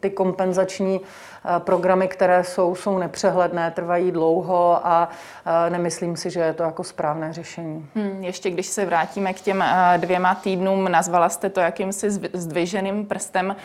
ty 0.00 0.10
kompenzační 0.10 1.00
programy, 1.58 2.08
které 2.08 2.44
jsou, 2.44 2.74
jsou 2.74 2.98
nepřehledné, 2.98 3.70
trvají 3.70 4.12
dlouho 4.12 4.86
a 4.86 5.08
eh, 5.66 5.70
nemyslím 5.70 6.16
si, 6.16 6.30
že 6.30 6.40
je 6.40 6.52
to 6.52 6.62
jako 6.62 6.84
správné 6.84 7.32
řešení. 7.32 7.88
Hmm, 7.94 8.24
ještě 8.24 8.50
když 8.50 8.66
se 8.66 8.86
vrátíme 8.86 9.32
k 9.32 9.40
těm 9.40 9.62
eh, 9.62 9.98
dvěma 9.98 10.34
týdnům, 10.34 10.88
nazvala 10.88 11.28
jste 11.28 11.50
to 11.50 11.60
jakýmsi 11.60 12.10
zdviženým 12.32 13.06
prstem. 13.06 13.56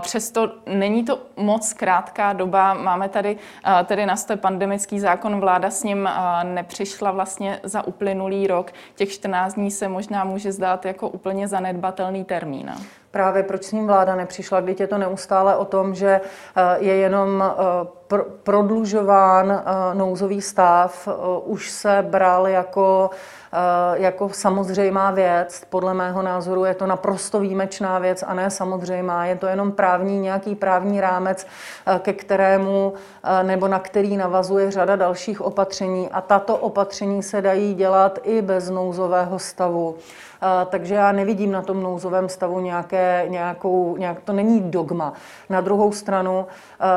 Přesto 0.00 0.52
není 0.66 1.04
to 1.04 1.18
moc 1.36 1.72
krátká 1.72 2.32
doba. 2.32 2.74
Máme 2.74 3.08
tady 3.08 3.36
tedy 3.84 4.06
na 4.06 4.16
stole 4.16 4.36
pandemický 4.36 5.00
zákon, 5.00 5.40
vláda 5.40 5.70
s 5.70 5.82
ním 5.82 6.08
nepřišla 6.42 7.10
vlastně 7.10 7.60
za 7.62 7.86
uplynulý 7.86 8.46
rok. 8.46 8.72
Těch 8.94 9.12
14 9.12 9.54
dní 9.54 9.70
se 9.70 9.88
možná 9.88 10.24
může 10.24 10.52
zdát 10.52 10.84
jako 10.84 11.08
úplně 11.08 11.48
zanedbatelný 11.48 12.24
termín 12.24 12.70
právě 13.14 13.42
proč 13.42 13.64
s 13.64 13.72
ním 13.72 13.86
vláda 13.86 14.16
nepřišla, 14.16 14.60
když 14.60 14.80
je 14.80 14.86
to 14.86 14.98
neustále 14.98 15.56
o 15.56 15.64
tom, 15.64 15.94
že 15.94 16.20
eh, 16.20 16.62
je 16.78 16.94
jenom 16.94 17.44
eh, 18.12 18.18
prodlužován 18.42 19.50
eh, 19.50 19.94
nouzový 19.94 20.40
stav, 20.40 21.08
už 21.44 21.70
se 21.70 22.06
bral 22.10 22.48
jako 22.48 23.10
jako 23.94 24.28
samozřejmá 24.28 25.10
věc. 25.10 25.62
Podle 25.70 25.94
mého 25.94 26.22
názoru 26.22 26.64
je 26.64 26.74
to 26.74 26.86
naprosto 26.86 27.40
výjimečná 27.40 27.98
věc 27.98 28.24
a 28.26 28.34
ne 28.34 28.50
samozřejmá. 28.50 29.26
Je 29.26 29.36
to 29.36 29.46
jenom 29.46 29.72
právní, 29.72 30.20
nějaký 30.20 30.54
právní 30.54 31.00
rámec, 31.00 31.46
ke 31.98 32.12
kterému 32.12 32.94
nebo 33.42 33.68
na 33.68 33.78
který 33.78 34.16
navazuje 34.16 34.70
řada 34.70 34.96
dalších 34.96 35.40
opatření. 35.40 36.08
A 36.10 36.20
tato 36.20 36.56
opatření 36.56 37.22
se 37.22 37.42
dají 37.42 37.74
dělat 37.74 38.18
i 38.22 38.42
bez 38.42 38.70
nouzového 38.70 39.38
stavu 39.38 39.96
takže 40.70 40.94
já 40.94 41.12
nevidím 41.12 41.52
na 41.52 41.62
tom 41.62 41.82
nouzovém 41.82 42.28
stavu 42.28 42.60
nějaké, 42.60 43.24
nějakou, 43.28 43.96
nějak, 43.96 44.20
to 44.20 44.32
není 44.32 44.60
dogma. 44.60 45.12
Na 45.48 45.60
druhou 45.60 45.92
stranu, 45.92 46.46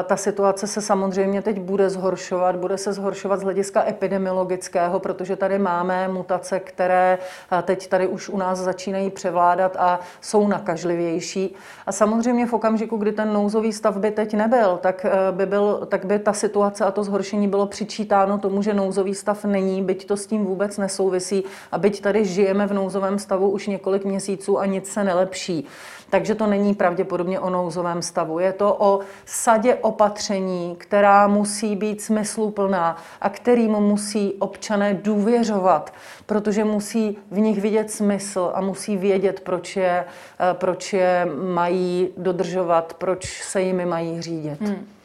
ta 0.03 0.17
situace 0.17 0.67
se 0.67 0.81
samozřejmě 0.81 0.96
teď 1.41 1.59
bude 1.59 1.89
zhoršovat, 1.89 2.55
bude 2.55 2.77
se 2.77 2.93
zhoršovat 2.93 3.39
z 3.39 3.43
hlediska 3.43 3.87
epidemiologického, 3.87 4.99
protože 4.99 5.35
tady 5.35 5.59
máme 5.59 6.07
mutace, 6.07 6.59
které 6.59 7.17
teď 7.63 7.87
tady 7.87 8.07
už 8.07 8.29
u 8.29 8.37
nás 8.37 8.59
začínají 8.59 9.09
převládat 9.09 9.75
a 9.79 9.99
jsou 10.21 10.47
nakažlivější. 10.47 11.55
A 11.85 11.91
samozřejmě 11.91 12.45
v 12.45 12.53
okamžiku, 12.53 12.97
kdy 12.97 13.11
ten 13.11 13.33
nouzový 13.33 13.73
stav 13.73 13.97
by 13.97 14.11
teď 14.11 14.33
nebyl, 14.33 14.79
tak 14.81 15.05
e, 15.05 15.31
by, 15.31 15.45
byl, 15.45 15.87
tak 15.89 16.05
by 16.05 16.19
ta 16.19 16.33
situace 16.33 16.85
a 16.85 16.91
to 16.91 17.03
zhoršení 17.03 17.47
bylo 17.47 17.67
přičítáno 17.67 18.37
tomu, 18.37 18.61
že 18.61 18.73
nouzový 18.73 19.15
stav 19.15 19.45
není, 19.45 19.83
byť 19.83 20.07
to 20.07 20.17
s 20.17 20.27
tím 20.27 20.45
vůbec 20.45 20.77
nesouvisí 20.77 21.43
a 21.71 21.77
byť 21.77 22.01
tady 22.01 22.25
žijeme 22.25 22.67
v 22.67 22.73
nouzovém 22.73 23.19
stavu 23.19 23.49
už 23.49 23.67
několik 23.67 24.05
měsíců 24.05 24.59
a 24.59 24.65
nic 24.65 24.87
se 24.87 25.03
nelepší. 25.03 25.67
Takže 26.09 26.35
to 26.35 26.47
není 26.47 26.75
pravděpodobně 26.75 27.39
o 27.39 27.49
nouzovém 27.49 28.01
stavu. 28.01 28.39
Je 28.39 28.53
to 28.53 28.75
o 28.79 28.99
sadě 29.25 29.75
opatření, 29.75 30.75
která 30.77 31.27
musí 31.27 31.75
být 31.75 32.01
smysluplná 32.01 32.97
a 33.21 33.29
kterým 33.29 33.71
musí 33.71 34.33
občané 34.39 34.93
důvěřovat, 34.93 35.93
protože 36.25 36.63
musí 36.63 37.17
v 37.31 37.39
nich 37.39 37.61
vidět 37.61 37.91
smysl 37.91 38.51
a 38.53 38.61
musí 38.61 38.97
vědět, 38.97 39.39
proč 39.39 39.75
je, 39.75 40.05
eh, 40.05 40.53
proč 40.53 40.93
je 40.93 41.27
mají 41.53 42.09
dodržovat, 42.17 42.93
proč 42.93 43.41
se 43.43 43.61
jimi 43.61 43.85
mají 43.85 44.21
řídit. 44.21 44.61
Hmm. 44.61 44.96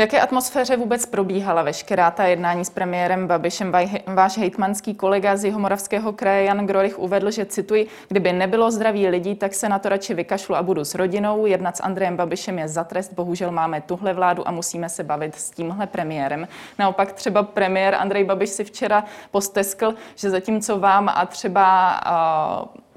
V 0.00 0.02
jaké 0.02 0.20
atmosféře 0.20 0.76
vůbec 0.76 1.06
probíhala 1.06 1.62
veškerá 1.62 2.10
ta 2.10 2.24
jednání 2.24 2.64
s 2.64 2.70
premiérem 2.70 3.26
Babišem? 3.26 3.72
Váš 4.06 4.38
hejtmanský 4.38 4.94
kolega 4.94 5.36
z 5.36 5.44
Jihomoravského 5.44 6.12
kraje 6.12 6.44
Jan 6.44 6.66
Grorich 6.66 6.98
uvedl, 6.98 7.30
že 7.30 7.46
cituji, 7.46 7.86
kdyby 8.08 8.32
nebylo 8.32 8.70
zdraví 8.70 9.08
lidí, 9.08 9.34
tak 9.34 9.54
se 9.54 9.68
na 9.68 9.78
to 9.78 9.88
radši 9.88 10.14
vykašlu 10.14 10.56
a 10.56 10.62
budu 10.62 10.84
s 10.84 10.94
rodinou. 10.94 11.46
Jednat 11.46 11.76
s 11.76 11.82
Andrejem 11.82 12.16
Babišem 12.16 12.58
je 12.58 12.68
za 12.68 12.84
trest. 12.84 13.12
Bohužel 13.12 13.52
máme 13.52 13.80
tuhle 13.80 14.12
vládu 14.12 14.48
a 14.48 14.50
musíme 14.50 14.88
se 14.88 15.04
bavit 15.04 15.34
s 15.34 15.50
tímhle 15.50 15.86
premiérem. 15.86 16.48
Naopak 16.78 17.12
třeba 17.12 17.42
premiér 17.42 17.94
Andrej 17.94 18.24
Babiš 18.24 18.50
si 18.50 18.64
včera 18.64 19.04
posteskl, 19.30 19.94
že 20.14 20.30
zatímco 20.30 20.78
vám 20.78 21.08
a 21.08 21.26
třeba 21.26 22.00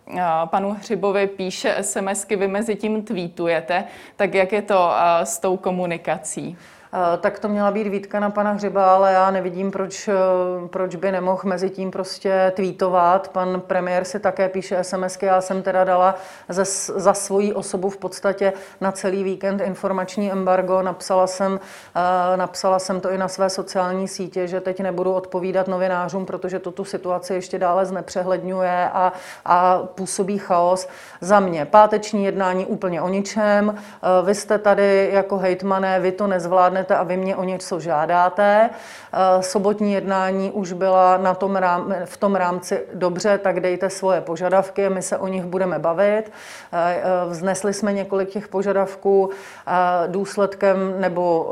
uh, 0.08 0.22
panu 0.46 0.74
Hřibovi 0.74 1.28
píše 1.28 1.76
SMSky, 1.82 2.36
vy 2.36 2.48
mezi 2.48 2.76
tím 2.76 3.04
tweetujete, 3.04 3.84
tak 4.16 4.34
jak 4.34 4.52
je 4.52 4.62
to 4.62 4.92
s 5.24 5.40
tou 5.40 5.58
komunikací? 5.58 6.58
Eh, 6.96 7.18
tak 7.18 7.40
to 7.40 7.50
měla 7.50 7.72
být 7.72 7.88
výtka 7.88 8.20
na 8.20 8.30
pana 8.30 8.52
Hřiba, 8.52 8.96
ale 8.96 9.14
já 9.14 9.32
nevidím, 9.32 9.72
proč, 9.72 10.08
eh, 10.08 10.14
proč 10.68 10.96
by 10.96 11.12
nemohl 11.12 11.42
mezi 11.44 11.70
tím 11.70 11.92
prostě 11.92 12.52
tweetovat. 12.56 13.28
Pan 13.28 13.62
premiér 13.62 14.06
si 14.06 14.20
také 14.20 14.50
píše 14.50 14.84
SMSky, 14.84 15.26
já 15.26 15.42
jsem 15.42 15.64
teda 15.64 15.84
dala 15.84 16.16
ze, 16.50 16.66
za 16.96 17.14
svoji 17.14 17.54
osobu 17.54 17.90
v 17.90 17.98
podstatě 17.98 18.54
na 18.82 18.92
celý 18.92 19.24
víkend 19.24 19.62
informační 19.62 20.32
embargo. 20.32 20.82
Napsala 20.82 21.28
jsem, 21.28 21.60
eh, 21.96 22.38
napsala 22.38 22.80
jsem 22.80 23.02
to 23.02 23.12
i 23.12 23.18
na 23.18 23.28
své 23.28 23.50
sociální 23.50 24.08
sítě, 24.08 24.48
že 24.48 24.62
teď 24.62 24.80
nebudu 24.80 25.14
odpovídat 25.14 25.68
novinářům, 25.68 26.26
protože 26.26 26.60
to 26.60 26.72
tu 26.72 26.86
situaci 26.86 27.34
ještě 27.34 27.60
dále 27.60 27.86
znepřehledňuje 27.86 28.90
a, 28.94 29.14
a 29.46 29.80
působí 29.96 30.38
chaos. 30.38 30.88
Za 31.22 31.40
mě 31.40 31.66
páteční 31.66 32.26
jednání 32.26 32.66
úplně 32.66 33.02
o 33.02 33.10
ničem. 33.10 33.76
Vy 34.26 34.36
jste 34.36 34.58
tady 34.58 35.10
jako 35.14 35.38
hejtmané, 35.38 36.00
vy 36.00 36.12
to 36.12 36.28
nezvládnete 36.28 36.83
dostanete 36.84 36.96
a 36.96 37.04
vy 37.04 37.18
mě 37.18 37.36
o 37.36 37.44
něco 37.44 37.80
žádáte. 37.80 38.70
Eh, 38.70 39.44
sobotní 39.44 39.94
jednání 39.94 40.52
už 40.52 40.74
byla 40.74 41.18
na 41.18 41.34
tom 41.34 41.56
rám, 41.56 41.94
v 42.06 42.18
tom 42.18 42.36
rámci 42.36 42.82
dobře, 42.94 43.38
tak 43.38 43.60
dejte 43.60 43.90
svoje 43.90 44.22
požadavky, 44.22 44.90
my 44.90 45.02
se 45.02 45.18
o 45.18 45.28
nich 45.28 45.46
budeme 45.46 45.80
bavit. 45.80 46.24
Eh, 46.28 46.32
eh, 46.74 47.30
vznesli 47.30 47.74
jsme 47.74 47.94
několik 47.94 48.30
těch 48.30 48.48
požadavků. 48.48 49.30
Důsledkem 50.08 51.02
nebo 51.02 51.50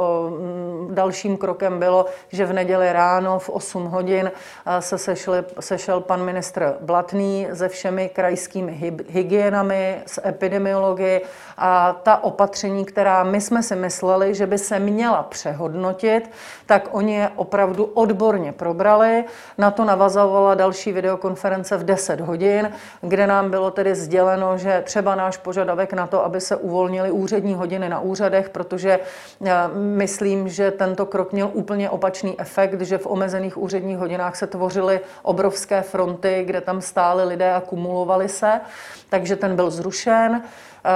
dalším 0.92 1.38
krokem 1.38 1.80
bylo, 1.80 2.06
že 2.30 2.46
v 2.46 2.54
neděli 2.54 2.94
ráno 2.94 3.40
v 3.40 3.50
8 3.50 3.86
hodin 3.86 4.32
se 4.80 4.98
sešli, 4.98 5.44
sešel 5.60 6.02
pan 6.02 6.24
ministr 6.24 6.76
Blatný 6.82 7.48
se 7.54 7.70
všemi 7.70 8.10
krajskými 8.10 8.94
hygienami, 9.10 10.02
s 10.06 10.22
epidemiology 10.28 11.22
a 11.58 11.94
ta 12.04 12.24
opatření, 12.24 12.86
která 12.86 13.24
my 13.24 13.42
jsme 13.42 13.64
si 13.64 13.76
mysleli, 13.76 14.36
že 14.36 14.48
by 14.48 14.58
se 14.58 14.80
měla 14.80 15.21
přehodnotit, 15.24 16.32
tak 16.66 16.88
oni 16.92 17.16
je 17.16 17.30
opravdu 17.36 17.86
odborně 17.86 18.52
probrali. 18.52 19.24
Na 19.58 19.72
to 19.72 19.86
navazovala 19.86 20.56
další 20.56 20.92
videokonference 20.92 21.78
v 21.78 21.84
10 21.84 22.22
hodin, 22.22 22.72
kde 23.02 23.28
nám 23.28 23.50
bylo 23.50 23.72
tedy 23.72 23.96
sděleno, 23.96 24.58
že 24.58 24.82
třeba 24.86 25.16
náš 25.16 25.38
požadavek 25.38 25.94
na 25.94 26.08
to, 26.08 26.26
aby 26.26 26.42
se 26.42 26.56
uvolnili 26.56 27.12
úřední 27.12 27.54
hodiny 27.54 27.90
na 27.90 28.00
úřadech, 28.00 28.50
protože 28.50 29.00
eh, 29.46 29.52
myslím, 29.76 30.50
že 30.50 30.72
tento 30.72 31.06
krok 31.06 31.34
měl 31.34 31.50
úplně 31.54 31.90
opačný 31.90 32.40
efekt, 32.40 32.82
že 32.82 32.98
v 32.98 33.08
omezených 33.08 33.58
úředních 33.58 33.98
hodinách 33.98 34.36
se 34.36 34.48
tvořily 34.48 35.00
obrovské 35.24 35.82
fronty, 35.82 36.44
kde 36.46 36.62
tam 36.62 36.82
stály 36.82 37.24
lidé 37.24 37.54
a 37.54 37.62
kumulovali 37.62 38.30
se, 38.30 38.62
takže 39.10 39.36
ten 39.36 39.56
byl 39.56 39.72
zrušen. 39.72 40.42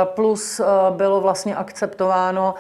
Plus 0.05 0.61
bylo 0.89 1.21
vlastně 1.21 1.55
akceptováno 1.55 2.55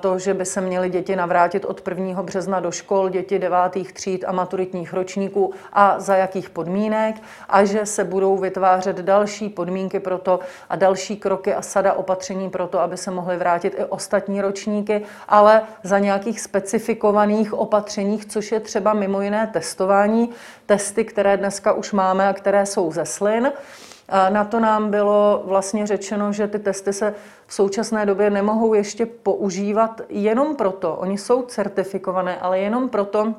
to, 0.00 0.18
že 0.18 0.34
by 0.34 0.44
se 0.44 0.60
měly 0.60 0.90
děti 0.90 1.16
navrátit 1.16 1.64
od 1.64 1.88
1. 1.88 2.22
března 2.22 2.60
do 2.60 2.70
škol, 2.70 3.08
děti 3.08 3.38
devátých 3.38 3.92
tříd 3.92 4.24
a 4.26 4.32
maturitních 4.32 4.92
ročníků 4.92 5.54
a 5.72 6.00
za 6.00 6.16
jakých 6.16 6.50
podmínek 6.50 7.16
a 7.48 7.64
že 7.64 7.86
se 7.86 8.04
budou 8.04 8.36
vytvářet 8.36 8.96
další 8.96 9.48
podmínky 9.48 10.00
pro 10.00 10.18
to 10.18 10.40
a 10.70 10.76
další 10.76 11.16
kroky 11.16 11.54
a 11.54 11.62
sada 11.62 11.92
opatření 11.92 12.50
pro 12.50 12.66
to, 12.66 12.80
aby 12.80 12.96
se 12.96 13.10
mohly 13.10 13.36
vrátit 13.36 13.74
i 13.78 13.84
ostatní 13.84 14.40
ročníky, 14.40 15.02
ale 15.28 15.62
za 15.82 15.98
nějakých 15.98 16.40
specifikovaných 16.40 17.54
opatřeních, 17.54 18.26
což 18.26 18.52
je 18.52 18.60
třeba 18.60 18.92
mimo 18.92 19.20
jiné 19.20 19.50
testování, 19.52 20.30
testy, 20.66 21.04
které 21.04 21.36
dneska 21.36 21.72
už 21.72 21.92
máme 21.92 22.28
a 22.28 22.32
které 22.32 22.66
jsou 22.66 22.92
ze 22.92 23.04
slin. 23.04 23.52
Na 24.28 24.44
to 24.44 24.60
nám 24.60 24.90
bylo 24.90 25.42
vlastně 25.44 25.86
řečeno, 25.86 26.32
že 26.32 26.48
ty 26.48 26.58
testy 26.58 26.92
se 26.92 27.14
v 27.46 27.54
současné 27.54 28.06
době 28.06 28.30
nemohou 28.30 28.74
ještě 28.74 29.06
používat 29.06 30.00
jenom 30.08 30.56
proto, 30.56 30.94
oni 30.96 31.18
jsou 31.18 31.42
certifikované, 31.42 32.38
ale 32.38 32.58
jenom 32.58 32.88
proto, 32.88 33.34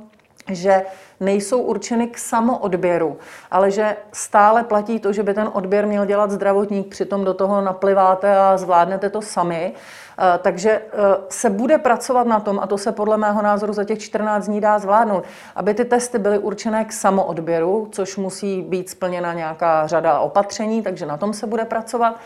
že 0.52 0.82
nejsou 1.20 1.62
určeny 1.62 2.08
k 2.08 2.18
samoodběru, 2.18 3.18
ale 3.52 3.72
že 3.72 3.96
stále 4.14 4.64
platí 4.64 5.00
to, 5.00 5.14
že 5.14 5.24
by 5.24 5.34
ten 5.34 5.50
odběr 5.54 5.88
měl 5.88 6.06
dělat 6.06 6.32
zdravotník, 6.32 6.88
přitom 6.88 7.26
do 7.26 7.34
toho 7.34 7.62
napliváte 7.62 8.38
a 8.38 8.58
zvládnete 8.58 9.10
to 9.10 9.22
sami. 9.22 9.74
Eh, 10.22 10.40
takže 10.42 10.72
eh, 10.72 10.82
se 11.30 11.50
bude 11.50 11.78
pracovat 11.78 12.28
na 12.28 12.40
tom, 12.40 12.60
a 12.60 12.68
to 12.68 12.78
se 12.78 12.92
podle 12.92 13.18
mého 13.18 13.42
názoru 13.42 13.74
za 13.74 13.84
těch 13.84 14.00
14 14.00 14.46
dní 14.46 14.62
dá 14.62 14.80
zvládnout, 14.80 15.24
aby 15.56 15.74
ty 15.74 15.86
testy 15.86 16.20
byly 16.20 16.40
určené 16.40 16.86
k 16.86 16.94
samoodběru, 16.94 17.88
což 17.92 18.18
musí 18.18 18.62
být 18.62 18.90
splněna 18.90 19.34
nějaká 19.34 19.88
řada 19.88 20.20
opatření, 20.20 20.82
takže 20.82 21.06
na 21.06 21.18
tom 21.18 21.34
se 21.34 21.48
bude 21.48 21.66
pracovat. 21.66 22.20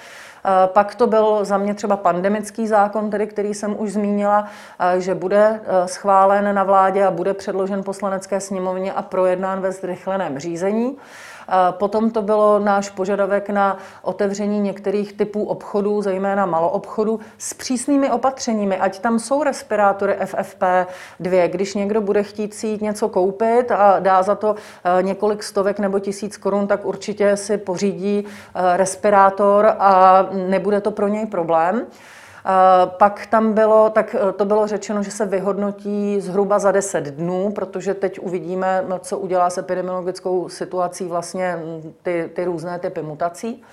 Eh, 0.45 0.67
pak 0.67 0.95
to 0.95 1.07
byl 1.07 1.45
za 1.45 1.57
mě 1.57 1.73
třeba 1.73 1.97
pandemický 1.97 2.67
zákon, 2.67 3.09
tedy, 3.09 3.27
který 3.27 3.53
jsem 3.53 3.75
už 3.79 3.93
zmínila, 3.93 4.47
eh, 4.79 5.01
že 5.01 5.15
bude 5.15 5.59
eh, 5.63 5.87
schválen 5.87 6.55
na 6.55 6.63
vládě 6.63 7.05
a 7.05 7.11
bude 7.11 7.33
předložen 7.33 7.83
poslanecké 7.83 8.39
sněmovně 8.39 8.93
a 8.93 9.01
projednán 9.01 9.61
ve 9.61 9.71
zrychleném 9.71 10.39
řízení. 10.39 10.97
Potom 11.71 12.11
to 12.11 12.21
bylo 12.21 12.59
náš 12.59 12.89
požadavek 12.89 13.49
na 13.49 13.77
otevření 14.01 14.59
některých 14.59 15.13
typů 15.13 15.43
obchodů, 15.43 16.01
zejména 16.01 16.45
maloobchodů, 16.45 17.19
s 17.37 17.53
přísnými 17.53 18.11
opatřeními, 18.11 18.77
ať 18.77 18.99
tam 18.99 19.19
jsou 19.19 19.43
respirátory 19.43 20.17
FFP2. 20.21 21.49
Když 21.49 21.73
někdo 21.73 22.01
bude 22.01 22.23
chtít 22.23 22.53
si 22.53 22.67
jít 22.67 22.81
něco 22.81 23.09
koupit 23.09 23.71
a 23.71 23.99
dá 23.99 24.23
za 24.23 24.35
to 24.35 24.55
eh, 24.55 25.03
několik 25.03 25.43
stovek 25.43 25.79
nebo 25.79 25.99
tisíc 25.99 26.37
korun, 26.37 26.67
tak 26.67 26.85
určitě 26.85 27.37
si 27.37 27.57
pořídí 27.57 28.25
eh, 28.25 28.77
respirátor 28.77 29.65
a 29.79 30.25
nebude 30.31 30.81
to 30.81 30.91
pro 30.91 31.07
něj 31.07 31.25
problém. 31.25 31.85
Eh, 32.45 32.87
pak 32.97 33.25
tam 33.25 33.53
bylo, 33.53 33.89
tak 33.89 34.15
eh, 34.15 34.31
to 34.31 34.45
bylo 34.45 34.67
řečeno, 34.67 35.03
že 35.03 35.11
se 35.11 35.25
vyhodnotí 35.25 36.21
zhruba 36.21 36.59
za 36.59 36.71
10 36.71 37.03
dnů, 37.03 37.51
protože 37.51 37.93
teď 37.93 38.19
uvidíme, 38.19 38.85
co 38.99 39.17
udělá 39.17 39.49
s 39.49 39.57
epidemiologickou 39.57 40.49
situací 40.49 41.05
vlastně 41.05 41.55
mm, 41.55 41.93
ty, 42.03 42.31
ty 42.35 42.45
různé 42.45 42.79
typy 42.79 43.01
mutací. 43.01 43.63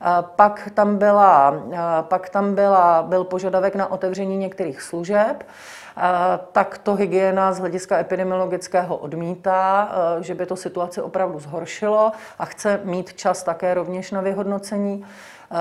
Eh, 0.00 0.24
pak 0.36 0.68
tam, 0.74 0.96
byla, 0.96 1.54
pak 2.02 2.28
tam 2.28 2.54
byla, 2.54 3.02
byl 3.02 3.24
požadavek 3.24 3.74
na 3.74 3.90
otevření 3.90 4.36
některých 4.36 4.82
služeb, 4.82 5.46
tak 6.52 6.78
to 6.78 6.94
hygiena 6.94 7.52
z 7.52 7.58
hlediska 7.58 7.98
epidemiologického 7.98 8.96
odmítá, 8.96 9.92
že 10.20 10.34
by 10.34 10.46
to 10.46 10.56
situaci 10.56 11.02
opravdu 11.02 11.38
zhoršilo 11.38 12.12
a 12.38 12.44
chce 12.44 12.80
mít 12.84 13.14
čas 13.14 13.42
také 13.42 13.74
rovněž 13.74 14.10
na 14.10 14.20
vyhodnocení. 14.20 15.04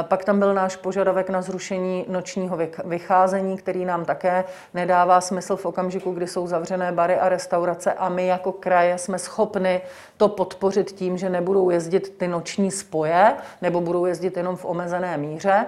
Pak 0.01 0.25
tam 0.25 0.39
byl 0.39 0.53
náš 0.53 0.75
požadavek 0.75 1.29
na 1.29 1.41
zrušení 1.41 2.05
nočního 2.10 2.58
vycházení, 2.86 3.58
který 3.58 3.86
nám 3.86 4.05
také 4.05 4.43
nedává 4.74 5.22
smysl 5.22 5.55
v 5.55 5.65
okamžiku, 5.65 6.12
kdy 6.12 6.27
jsou 6.27 6.48
zavřené 6.48 6.91
bary 6.91 7.19
a 7.19 7.29
restaurace 7.29 7.93
a 7.93 8.10
my 8.10 8.27
jako 8.27 8.51
kraje 8.51 8.98
jsme 8.98 9.19
schopni 9.19 9.81
to 10.17 10.27
podpořit 10.27 10.91
tím, 10.91 11.17
že 11.17 11.29
nebudou 11.29 11.69
jezdit 11.69 12.17
ty 12.17 12.27
noční 12.27 12.72
spoje 12.72 13.34
nebo 13.62 13.81
budou 13.81 14.05
jezdit 14.05 14.38
jenom 14.38 14.55
v 14.55 14.65
omezené 14.65 15.17
míře 15.17 15.65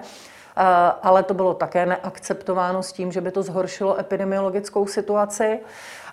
ale 1.02 1.22
to 1.22 1.34
bylo 1.34 1.54
také 1.54 1.86
neakceptováno 1.86 2.82
s 2.82 2.92
tím, 2.92 3.12
že 3.12 3.20
by 3.20 3.30
to 3.30 3.42
zhoršilo 3.42 4.00
epidemiologickou 4.00 4.86
situaci. 4.86 5.60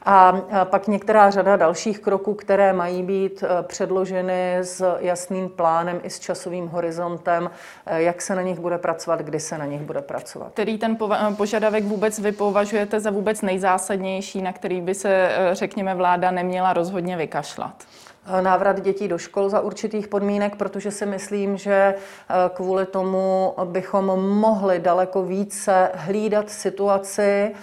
A 0.04 0.42
pak 0.64 0.88
některá 0.88 1.30
řada 1.30 1.56
dalších 1.56 2.00
kroků, 2.00 2.34
které 2.34 2.74
mají 2.74 3.04
být 3.04 3.44
e, 3.44 3.64
předloženy 3.64 4.58
s 4.58 4.98
jasným 5.00 5.50
plánem 5.50 6.00
i 6.04 6.10
s 6.10 6.20
časovým 6.20 6.68
horizontem, 6.68 7.52
e, 7.86 8.02
jak 8.02 8.22
se 8.22 8.36
na 8.36 8.42
nich 8.42 8.60
bude 8.60 8.78
pracovat, 8.78 9.22
kdy 9.22 9.40
se 9.40 9.58
na 9.58 9.66
nich 9.66 9.82
bude 9.82 10.02
pracovat. 10.02 10.52
Který 10.54 10.78
ten 10.78 10.98
e, 11.14 11.36
požadavek 11.36 11.84
vůbec 11.84 12.20
vy 12.20 12.32
považujete 12.32 13.00
za 13.00 13.12
vůbec 13.12 13.42
nejzásadnější, 13.42 14.42
na 14.42 14.54
který 14.54 14.82
by 14.82 14.96
se, 14.96 15.32
řekněme, 15.52 15.96
vláda 15.96 16.32
neměla 16.32 16.74
rozhodně 16.74 17.18
vykašlat? 17.18 17.74
návrat 18.42 18.82
dětí 18.82 19.08
do 19.08 19.18
škol 19.18 19.50
za 19.50 19.60
určitých 19.60 20.08
podmínek, 20.08 20.56
protože 20.56 20.92
si 20.92 21.06
myslím, 21.06 21.58
že 21.58 21.96
kvůli 22.54 22.86
tomu 22.86 23.54
bychom 23.64 24.06
mohli 24.30 24.80
daleko 24.80 25.24
více 25.24 25.92
hlídat 25.94 26.50
situaci 26.50 27.56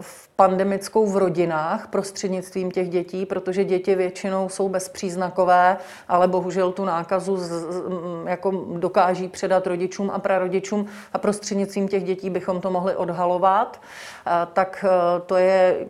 v 0.00 0.28
pandemickou 0.36 1.06
v 1.06 1.16
rodinách 1.16 1.88
prostřednictvím 1.88 2.70
těch 2.70 2.88
dětí, 2.88 3.26
protože 3.26 3.64
děti 3.64 3.94
většinou 3.94 4.48
jsou 4.48 4.68
bezpříznakové, 4.68 5.76
ale 6.08 6.28
bohužel 6.28 6.72
tu 6.72 6.84
nákazu 6.84 7.36
z, 7.36 7.48
z, 7.48 7.74
jako 8.26 8.64
dokáží 8.76 9.28
předat 9.28 9.66
rodičům 9.66 10.10
a 10.10 10.18
prarodičům 10.18 10.86
a 11.12 11.18
prostřednictvím 11.18 11.88
těch 11.88 12.04
dětí 12.04 12.30
bychom 12.30 12.60
to 12.60 12.70
mohli 12.70 12.96
odhalovat. 12.96 13.80
Tak 14.52 14.84
e, 14.88 15.20
to 15.20 15.36
je 15.36 15.86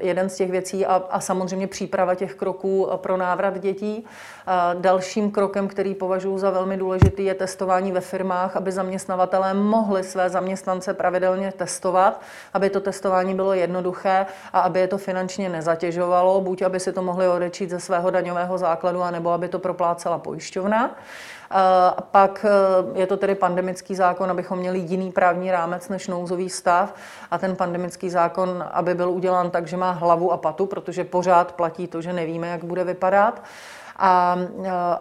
jeden 0.00 0.28
z 0.28 0.36
těch 0.36 0.50
věcí 0.50 0.86
a, 0.86 1.02
a 1.10 1.20
samozřejmě 1.20 1.66
příprava 1.66 2.14
těch 2.14 2.34
kroků 2.34 2.88
pro 2.96 3.16
návrat 3.16 3.58
dětí. 3.58 4.06
Dalším 4.74 5.30
krokem, 5.30 5.68
který 5.68 5.94
považuji 5.94 6.38
za 6.38 6.50
velmi 6.50 6.76
důležitý, 6.76 7.24
je 7.24 7.34
testování 7.34 7.92
ve 7.92 8.00
firmách, 8.00 8.56
aby 8.56 8.72
zaměstnavatelé 8.72 9.54
mohli 9.54 10.04
své 10.04 10.30
zaměstnance 10.30 10.94
pravidelně 10.94 11.52
testovat, 11.52 12.20
aby 12.54 12.70
to 12.70 12.80
testování 12.80 13.34
bylo 13.34 13.52
jednoduché 13.52 14.26
a 14.52 14.60
aby 14.60 14.80
je 14.80 14.88
to 14.88 14.98
finančně 14.98 15.48
nezatěžovalo, 15.48 16.40
buď 16.40 16.62
aby 16.62 16.80
si 16.80 16.92
to 16.92 17.02
mohli 17.02 17.28
odečít 17.28 17.70
ze 17.70 17.80
svého 17.80 18.10
daňového 18.10 18.58
základu, 18.58 19.02
anebo 19.02 19.30
aby 19.30 19.48
to 19.48 19.58
proplácela 19.58 20.18
pojišťovna. 20.18 20.96
A 21.50 21.96
pak 22.10 22.44
e, 22.44 22.98
je 22.98 23.06
to 23.06 23.16
tedy 23.16 23.34
pandemický 23.34 23.94
zákon, 23.94 24.30
abychom 24.30 24.58
měli 24.58 24.78
jiný 24.78 25.12
právní 25.12 25.50
rámec 25.50 25.88
než 25.88 26.08
nouzový 26.08 26.50
stav. 26.50 26.94
A 27.30 27.38
ten 27.38 27.56
pandemický 27.56 28.10
zákon, 28.10 28.64
aby 28.70 28.94
byl 28.94 29.10
udělán 29.10 29.50
tak, 29.50 29.66
že 29.66 29.76
má 29.76 29.90
hlavu 29.90 30.32
a 30.32 30.36
patu, 30.36 30.66
protože 30.66 31.04
pořád 31.04 31.52
platí 31.52 31.86
to, 31.86 32.02
že 32.02 32.12
nevíme, 32.12 32.48
jak 32.48 32.64
bude 32.64 32.84
vypadat. 32.84 33.42
A, 34.00 34.38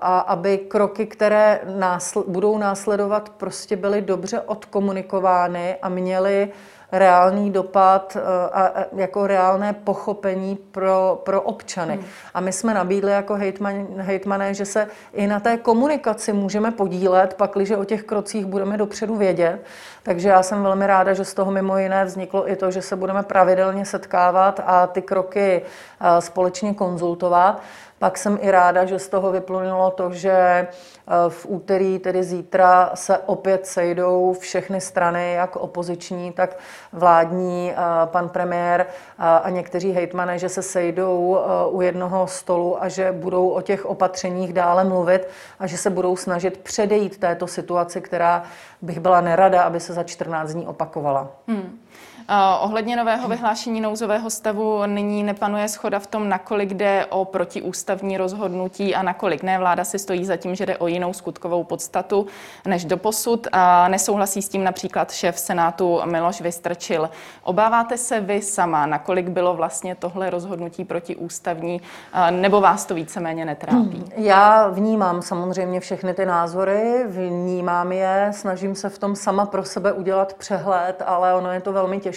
a 0.02 0.20
aby 0.20 0.58
kroky, 0.58 1.06
které 1.06 1.60
násl- 1.80 2.24
budou 2.28 2.58
následovat, 2.58 3.30
prostě 3.30 3.76
byly 3.76 4.02
dobře 4.02 4.42
odkomunikovány 4.42 5.76
a 5.82 5.90
měly 5.90 6.50
reálný 6.92 7.52
dopad 7.52 8.18
eh, 8.18 8.50
a 8.54 8.86
jako 8.96 9.28
reálné 9.28 9.74
pochopení 9.74 10.56
pro, 10.56 11.22
pro 11.24 11.42
občany. 11.42 11.94
Hmm. 11.94 12.06
A 12.34 12.40
my 12.40 12.52
jsme 12.52 12.74
nabídli 12.74 13.12
jako 13.12 13.36
hejtman, 13.36 13.88
hejtmané, 13.98 14.54
že 14.54 14.66
se 14.66 14.88
i 15.14 15.28
na 15.28 15.40
té 15.40 15.58
komunikaci 15.58 16.34
můžeme 16.34 16.72
podílet, 16.72 17.34
pakliže 17.34 17.78
o 17.78 17.84
těch 17.84 18.04
krocích 18.04 18.46
budeme 18.46 18.78
dopředu 18.78 19.16
vědět. 19.16 19.60
Takže 20.04 20.30
já 20.30 20.44
jsem 20.44 20.64
velmi 20.64 20.88
ráda, 20.88 21.14
že 21.14 21.26
z 21.26 21.34
toho 21.34 21.52
mimo 21.52 21.78
jiné 21.78 22.06
vzniklo 22.06 22.52
i 22.52 22.56
to, 22.56 22.72
že 22.72 22.82
se 22.82 22.96
budeme 22.96 23.24
pravidelně 23.24 23.86
setkávat 23.86 24.60
a 24.66 24.88
ty 24.88 25.02
kroky 25.02 25.62
eh, 25.62 26.22
společně 26.22 26.74
konzultovat. 26.74 27.62
Pak 28.00 28.18
jsem 28.18 28.38
i 28.42 28.52
ráda, 28.52 28.86
že 28.86 29.00
z 29.00 29.10
toho 29.10 29.32
vyplynulo 29.32 29.92
to, 29.92 30.14
že 30.14 30.32
eh, 30.32 30.68
v 31.30 31.46
úterý, 31.50 32.00
tedy 32.00 32.24
zítra, 32.24 32.92
se 32.94 33.18
opět 33.18 33.68
sejdou 33.68 34.36
všechny 34.40 34.82
strany, 34.82 35.34
jak 35.34 35.56
opoziční, 35.56 36.32
tak 36.32 36.58
vládní, 36.94 37.72
eh, 37.72 37.76
pan 38.06 38.30
premiér 38.30 38.86
eh, 38.90 39.24
a 39.24 39.50
někteří 39.50 39.92
hejtmané, 39.92 40.40
že 40.40 40.50
se 40.50 40.62
sejdou 40.62 41.38
u 41.70 41.82
jednoho 41.82 42.28
stolu 42.28 42.84
a 42.84 42.90
že 42.90 43.12
budou 43.12 43.50
o 43.50 43.62
těch 43.62 43.86
opatřeních 43.86 44.54
dále 44.54 44.84
mluvit 44.84 45.28
a 45.60 45.68
že 45.68 45.78
se 45.78 45.90
budou 45.90 46.16
snažit 46.16 46.58
předejít 46.58 47.18
této 47.18 47.48
situaci, 47.48 48.02
která 48.02 48.44
bych 48.82 49.00
byla 49.00 49.22
nerada, 49.22 49.64
aby 49.64 49.80
se 49.80 49.94
za 49.94 50.04
14 50.04 50.54
dní 50.54 50.68
opakovala. 50.68 51.28
Hmm. 51.48 51.80
Ohledně 52.62 52.96
nového 52.96 53.28
vyhlášení 53.28 53.82
nouzového 53.82 54.30
stavu 54.30 54.86
nyní 54.86 55.24
nepanuje 55.24 55.68
schoda 55.68 56.00
v 56.00 56.08
tom, 56.08 56.30
nakolik 56.30 56.74
jde 56.74 57.06
o 57.10 57.26
protiústavní 57.26 58.18
rozhodnutí 58.18 58.96
a 58.96 59.04
nakolik 59.04 59.44
ne. 59.44 59.58
Vláda 59.58 59.84
si 59.84 60.00
stojí 60.00 60.26
za 60.26 60.38
tím, 60.38 60.56
že 60.56 60.66
jde 60.66 60.78
o 60.78 60.88
jinou 60.88 61.14
skutkovou 61.14 61.64
podstatu 61.64 62.28
než 62.66 62.86
do 62.86 62.98
posud. 62.98 63.48
A 63.52 63.88
nesouhlasí 63.88 64.42
s 64.42 64.50
tím 64.50 64.64
například 64.64 65.12
šéf 65.12 65.40
Senátu 65.40 66.02
Miloš 66.06 66.42
Vystrčil. 66.42 67.10
Obáváte 67.44 67.98
se 67.98 68.20
vy 68.20 68.42
sama, 68.42 68.86
nakolik 68.86 69.30
bylo 69.30 69.54
vlastně 69.54 69.96
tohle 69.96 70.30
rozhodnutí 70.30 70.86
protiústavní, 70.86 71.82
nebo 72.30 72.62
vás 72.62 72.86
to 72.86 72.96
víceméně 72.96 73.46
netrápí? 73.46 74.04
Já 74.16 74.68
vnímám 74.68 75.22
samozřejmě 75.22 75.80
všechny 75.80 76.14
ty 76.14 76.26
názory, 76.26 77.04
vnímám 77.08 77.92
je, 77.92 78.32
snažím 78.34 78.76
se 78.76 78.90
v 78.90 79.00
tom 79.00 79.16
sama 79.16 79.46
pro 79.46 79.64
sebe 79.64 79.94
udělat 79.94 80.34
přehled, 80.34 81.04
ale 81.06 81.36
ono 81.36 81.52
je 81.52 81.62
to 81.62 81.74
velmi 81.74 82.00
těžké 82.00 82.17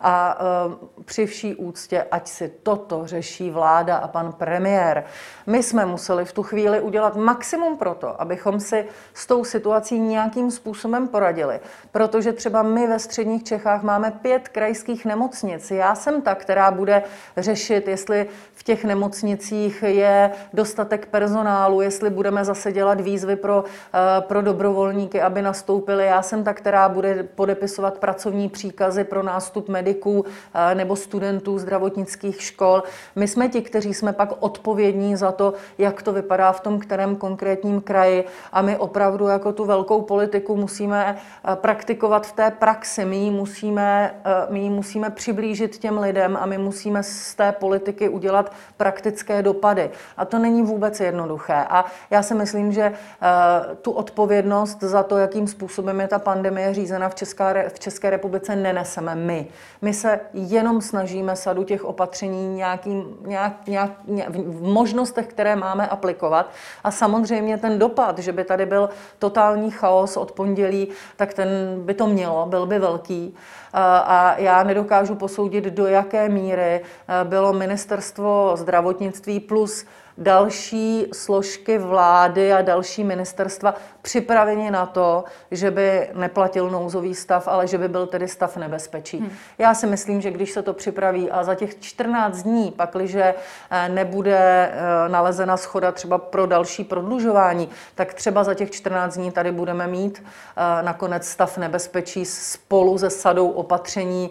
a 0.00 0.38
uh, 0.66 1.04
při 1.04 1.26
vší 1.26 1.54
úctě, 1.54 2.06
ať 2.10 2.28
si 2.28 2.52
toto 2.62 3.06
řeší 3.06 3.50
vláda 3.50 3.96
a 3.96 4.08
pan 4.08 4.32
premiér. 4.32 5.04
My 5.46 5.62
jsme 5.62 5.86
museli 5.86 6.24
v 6.24 6.32
tu 6.32 6.42
chvíli 6.42 6.80
udělat 6.80 7.16
maximum 7.16 7.76
pro 7.76 7.94
to, 7.94 8.20
abychom 8.20 8.60
si 8.60 8.84
s 9.14 9.26
tou 9.26 9.44
situací 9.44 9.98
nějakým 9.98 10.50
způsobem 10.50 11.08
poradili, 11.08 11.60
protože 11.92 12.32
třeba 12.32 12.62
my 12.62 12.86
ve 12.86 12.98
středních 12.98 13.44
Čechách 13.44 13.82
máme 13.82 14.10
pět 14.10 14.48
krajských 14.48 15.04
nemocnic. 15.04 15.70
Já 15.70 15.94
jsem 15.94 16.22
ta, 16.22 16.34
která 16.34 16.70
bude 16.70 17.02
řešit, 17.36 17.88
jestli 17.88 18.26
v 18.60 18.62
těch 18.62 18.84
nemocnicích 18.84 19.84
je 19.86 20.30
dostatek 20.52 21.06
personálu, 21.06 21.80
jestli 21.80 22.10
budeme 22.10 22.44
zase 22.44 22.72
dělat 22.72 23.00
výzvy 23.00 23.36
pro, 23.36 23.64
eh, 23.94 24.20
pro 24.20 24.42
dobrovolníky, 24.42 25.20
aby 25.20 25.42
nastoupili. 25.42 26.06
Já 26.06 26.22
jsem 26.22 26.44
ta, 26.44 26.54
která 26.54 26.88
bude 26.88 27.22
podepisovat 27.22 27.98
pracovní 27.98 28.48
příkazy 28.48 29.04
pro 29.04 29.22
nástup 29.22 29.68
mediků 29.68 30.24
eh, 30.54 30.74
nebo 30.74 30.96
studentů 30.96 31.58
zdravotnických 31.58 32.42
škol. 32.42 32.82
My 33.16 33.28
jsme 33.28 33.48
ti, 33.48 33.62
kteří 33.62 33.94
jsme 33.94 34.12
pak 34.12 34.32
odpovědní 34.40 35.16
za 35.16 35.32
to, 35.32 35.54
jak 35.78 36.02
to 36.02 36.12
vypadá 36.12 36.52
v 36.52 36.60
tom 36.60 36.78
kterém 36.78 37.16
konkrétním 37.16 37.80
kraji 37.80 38.24
a 38.52 38.62
my 38.62 38.76
opravdu 38.76 39.26
jako 39.26 39.52
tu 39.52 39.64
velkou 39.64 40.02
politiku 40.02 40.56
musíme 40.56 41.16
eh, 41.16 41.56
praktikovat 41.56 42.26
v 42.26 42.32
té 42.32 42.50
praxi. 42.50 43.04
My 43.04 43.16
ji 43.16 43.30
musíme, 43.30 44.14
my 44.50 44.60
ji 44.60 44.70
musíme 44.70 45.10
přiblížit 45.10 45.78
těm 45.78 45.98
lidem 45.98 46.36
a 46.40 46.46
my 46.46 46.58
musíme 46.58 47.02
z 47.02 47.34
té 47.34 47.52
politiky 47.52 48.08
udělat 48.08 48.49
praktické 48.76 49.42
dopady. 49.42 49.90
A 50.16 50.24
to 50.24 50.38
není 50.38 50.62
vůbec 50.62 51.00
jednoduché. 51.00 51.54
A 51.54 51.84
já 52.10 52.22
si 52.22 52.34
myslím, 52.34 52.72
že 52.72 52.90
uh, 52.90 53.76
tu 53.76 53.90
odpovědnost 53.90 54.80
za 54.80 55.02
to, 55.02 55.18
jakým 55.18 55.48
způsobem 55.48 56.00
je 56.00 56.08
ta 56.08 56.18
pandemie 56.18 56.74
řízena 56.74 57.08
v 57.08 57.14
České, 57.14 57.68
v 57.74 57.78
České 57.78 58.10
republice, 58.10 58.56
neneseme 58.56 59.14
my. 59.14 59.46
My 59.82 59.94
se 59.94 60.20
jenom 60.32 60.80
snažíme 60.80 61.36
sadu 61.36 61.64
těch 61.64 61.84
opatření 61.84 62.54
nějakým, 62.54 63.16
nějak, 63.26 63.66
nějak, 63.66 63.90
nějak, 64.06 64.30
v 64.30 64.62
možnostech, 64.62 65.26
které 65.26 65.56
máme 65.56 65.86
aplikovat. 65.86 66.50
A 66.84 66.90
samozřejmě 66.90 67.58
ten 67.58 67.78
dopad, 67.78 68.18
že 68.18 68.32
by 68.32 68.44
tady 68.44 68.66
byl 68.66 68.90
totální 69.18 69.70
chaos 69.70 70.16
od 70.16 70.32
pondělí, 70.32 70.88
tak 71.16 71.34
ten 71.34 71.48
by 71.84 71.94
to 71.94 72.06
mělo, 72.06 72.46
byl 72.46 72.66
by 72.66 72.78
velký. 72.78 73.34
A 73.72 74.34
já 74.38 74.62
nedokážu 74.62 75.14
posoudit, 75.14 75.64
do 75.64 75.86
jaké 75.86 76.28
míry 76.28 76.80
bylo 77.24 77.52
ministerstvo 77.52 78.52
zdravotnictví 78.56 79.40
plus 79.40 79.86
další 80.20 81.06
složky 81.12 81.78
vlády 81.78 82.52
a 82.52 82.62
další 82.62 83.04
ministerstva 83.04 83.74
připraveni 84.02 84.70
na 84.70 84.86
to, 84.86 85.24
že 85.50 85.70
by 85.70 86.08
neplatil 86.14 86.70
nouzový 86.70 87.14
stav, 87.14 87.48
ale 87.48 87.66
že 87.66 87.78
by 87.78 87.88
byl 87.88 88.06
tedy 88.06 88.28
stav 88.28 88.56
nebezpečí. 88.56 89.18
Hmm. 89.18 89.30
Já 89.58 89.74
si 89.74 89.86
myslím, 89.86 90.20
že 90.20 90.30
když 90.30 90.50
se 90.50 90.62
to 90.62 90.72
připraví 90.72 91.30
a 91.30 91.44
za 91.44 91.54
těch 91.54 91.80
14 91.80 92.42
dní, 92.42 92.70
pakliže 92.70 93.34
eh, 93.70 93.88
nebude 93.88 94.38
eh, 94.72 95.08
nalezena 95.08 95.56
schoda 95.56 95.92
třeba 95.92 96.18
pro 96.18 96.46
další 96.46 96.84
prodlužování, 96.84 97.68
tak 97.94 98.14
třeba 98.14 98.44
za 98.44 98.54
těch 98.54 98.70
14 98.70 99.14
dní 99.14 99.30
tady 99.30 99.52
budeme 99.52 99.86
mít 99.86 100.22
eh, 100.56 100.82
nakonec 100.82 101.28
stav 101.28 101.58
nebezpečí 101.58 102.24
spolu 102.24 102.98
se 102.98 103.10
sadou 103.10 103.48
opatření 103.60 104.30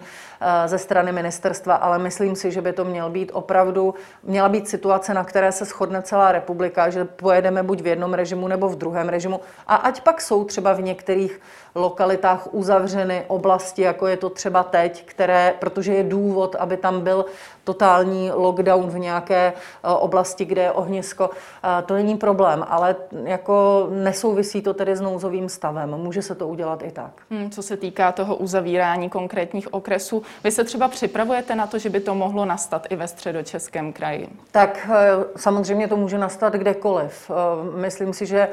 ze 0.65 0.77
strany 0.77 1.11
ministerstva, 1.11 1.75
ale 1.75 1.99
myslím 1.99 2.35
si, 2.35 2.51
že 2.51 2.61
by 2.61 2.73
to 2.73 2.85
měl 2.85 3.09
být 3.09 3.31
opravdu, 3.33 3.95
měla 4.23 4.49
být 4.49 4.69
situace, 4.69 5.13
na 5.13 5.23
které 5.23 5.51
se 5.51 5.65
shodne 5.65 6.01
celá 6.01 6.31
republika, 6.31 6.89
že 6.89 7.05
pojedeme 7.05 7.63
buď 7.63 7.81
v 7.81 7.87
jednom 7.87 8.13
režimu 8.13 8.47
nebo 8.47 8.69
v 8.69 8.75
druhém 8.75 9.09
režimu 9.09 9.39
a 9.67 9.75
ať 9.75 10.01
pak 10.01 10.21
jsou 10.21 10.43
třeba 10.43 10.73
v 10.73 10.81
některých 10.81 11.41
lokalitách 11.75 12.53
uzavřeny 12.53 13.23
oblasti, 13.27 13.81
jako 13.81 14.07
je 14.07 14.17
to 14.17 14.29
třeba 14.29 14.63
teď, 14.63 15.05
které, 15.05 15.53
protože 15.59 15.93
je 15.93 16.03
důvod, 16.03 16.55
aby 16.59 16.77
tam 16.77 17.01
byl 17.01 17.25
totální 17.63 18.31
lockdown 18.31 18.89
v 18.89 18.99
nějaké 18.99 19.53
eh, 19.53 19.87
oblasti, 19.87 20.45
kde 20.45 20.61
je 20.61 20.71
ohnisko, 20.71 21.29
eh, 21.29 21.81
to 21.81 21.93
není 21.93 22.17
problém, 22.17 22.65
ale 22.69 22.95
jako 23.23 23.87
nesouvisí 23.91 24.61
to 24.61 24.73
tedy 24.73 24.95
s 24.95 25.01
nouzovým 25.01 25.49
stavem. 25.49 25.89
Může 25.89 26.21
se 26.21 26.35
to 26.35 26.47
udělat 26.47 26.83
i 26.83 26.91
tak. 26.91 27.11
Hmm, 27.29 27.49
co 27.49 27.61
se 27.61 27.77
týká 27.77 28.11
toho 28.11 28.35
uzavírání 28.35 29.09
konkrétních 29.09 29.73
okresů, 29.73 30.23
vy 30.43 30.51
se 30.51 30.63
třeba 30.63 30.87
připravujete 30.87 31.55
na 31.55 31.67
to, 31.67 31.79
že 31.79 31.89
by 31.89 31.99
to 31.99 32.15
mohlo 32.15 32.45
nastat 32.45 32.87
i 32.89 32.95
ve 32.95 33.07
středočeském 33.07 33.93
kraji? 33.93 34.29
Tak 34.51 34.89
eh, 34.91 34.97
samozřejmě 35.35 35.87
to 35.87 35.97
může 35.97 36.17
nastat 36.17 36.53
kdekoliv. 36.53 37.31
Myslím 37.75 38.13
si, 38.13 38.25
že 38.25 38.47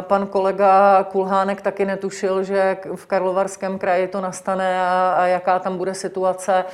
pan 0.00 0.26
kolega 0.26 1.04
Kulhánek 1.04 1.62
taky 1.62 1.84
netušil, 1.84 2.44
že 2.44 2.76
v 2.94 3.06
Karlovarském 3.06 3.78
kraji 3.78 4.08
to 4.08 4.20
nastane 4.20 4.80
a 5.16 5.26
jaká 5.26 5.58
tam 5.58 5.78
bude 5.78 5.94
situace. 5.94 6.64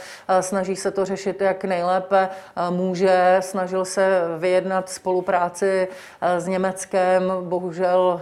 Snaží 0.40 0.76
se 0.76 0.90
to 0.90 1.04
řešit 1.04 1.40
jak 1.40 1.64
nejlépe 1.64 2.28
může. 2.70 3.36
Snažil 3.40 3.84
se 3.84 4.20
vyjednat 4.38 4.90
spolupráci 4.90 5.88
eh, 6.20 6.40
s 6.40 6.46
Německem, 6.46 7.32
bohužel 7.42 8.20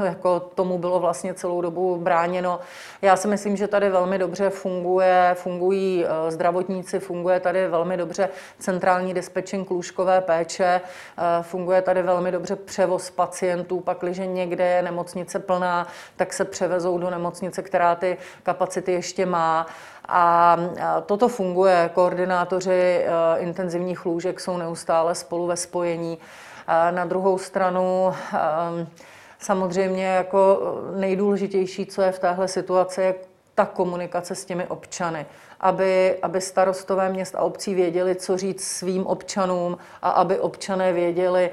eh, 0.00 0.06
jako 0.06 0.40
tomu 0.40 0.78
bylo 0.78 1.00
vlastně 1.00 1.34
celou 1.34 1.60
dobu 1.60 1.96
bráněno. 1.96 2.60
Já 3.02 3.16
si 3.16 3.28
myslím, 3.28 3.56
že 3.56 3.68
tady 3.68 3.90
velmi 3.90 4.18
dobře 4.18 4.50
funguje, 4.50 5.36
fungují 5.46 6.04
eh, 6.04 6.30
zdravotníci, 6.30 6.98
funguje 6.98 7.40
tady 7.40 7.68
velmi 7.68 7.96
dobře 7.96 8.28
centrální 8.58 9.14
dispečing 9.14 9.70
lůžkové 9.70 10.20
péče, 10.20 10.80
funguje 11.42 11.82
tady 11.82 12.02
velmi 12.02 12.32
dobře 12.32 12.56
převoz 12.56 13.10
pacientů, 13.10 13.80
pakliže 13.80 14.26
někde 14.26 14.66
je 14.66 14.82
nemocnice 14.82 15.38
plná, 15.38 15.86
tak 16.16 16.32
se 16.32 16.44
převezou 16.44 16.98
do 16.98 17.10
nemocnice, 17.10 17.62
která 17.62 17.94
ty 17.94 18.16
kapacity 18.42 18.92
ještě 18.92 19.26
má. 19.26 19.66
A 20.08 20.56
toto 21.06 21.28
funguje. 21.28 21.90
Koordinátoři 21.94 23.06
intenzivních 23.38 24.06
lůžek 24.06 24.40
jsou 24.40 24.56
neustále 24.56 25.14
spolu 25.14 25.46
ve 25.46 25.56
spojení. 25.56 26.18
Na 26.90 27.04
druhou 27.04 27.38
stranu 27.38 28.14
samozřejmě 29.38 30.06
jako 30.06 30.60
nejdůležitější, 30.96 31.86
co 31.86 32.02
je 32.02 32.12
v 32.12 32.18
téhle 32.18 32.48
situaci, 32.48 33.00
je 33.00 33.14
ta 33.56 33.66
komunikace 33.66 34.34
s 34.34 34.44
těmi 34.44 34.66
občany, 34.66 35.26
aby, 35.60 36.18
aby 36.22 36.40
starostové 36.40 37.08
měst 37.08 37.34
a 37.34 37.40
obcí 37.40 37.74
věděli, 37.74 38.14
co 38.14 38.36
říct 38.36 38.64
svým 38.64 39.06
občanům 39.06 39.78
a 40.02 40.10
aby 40.10 40.38
občané 40.38 40.92
věděli, 40.92 41.50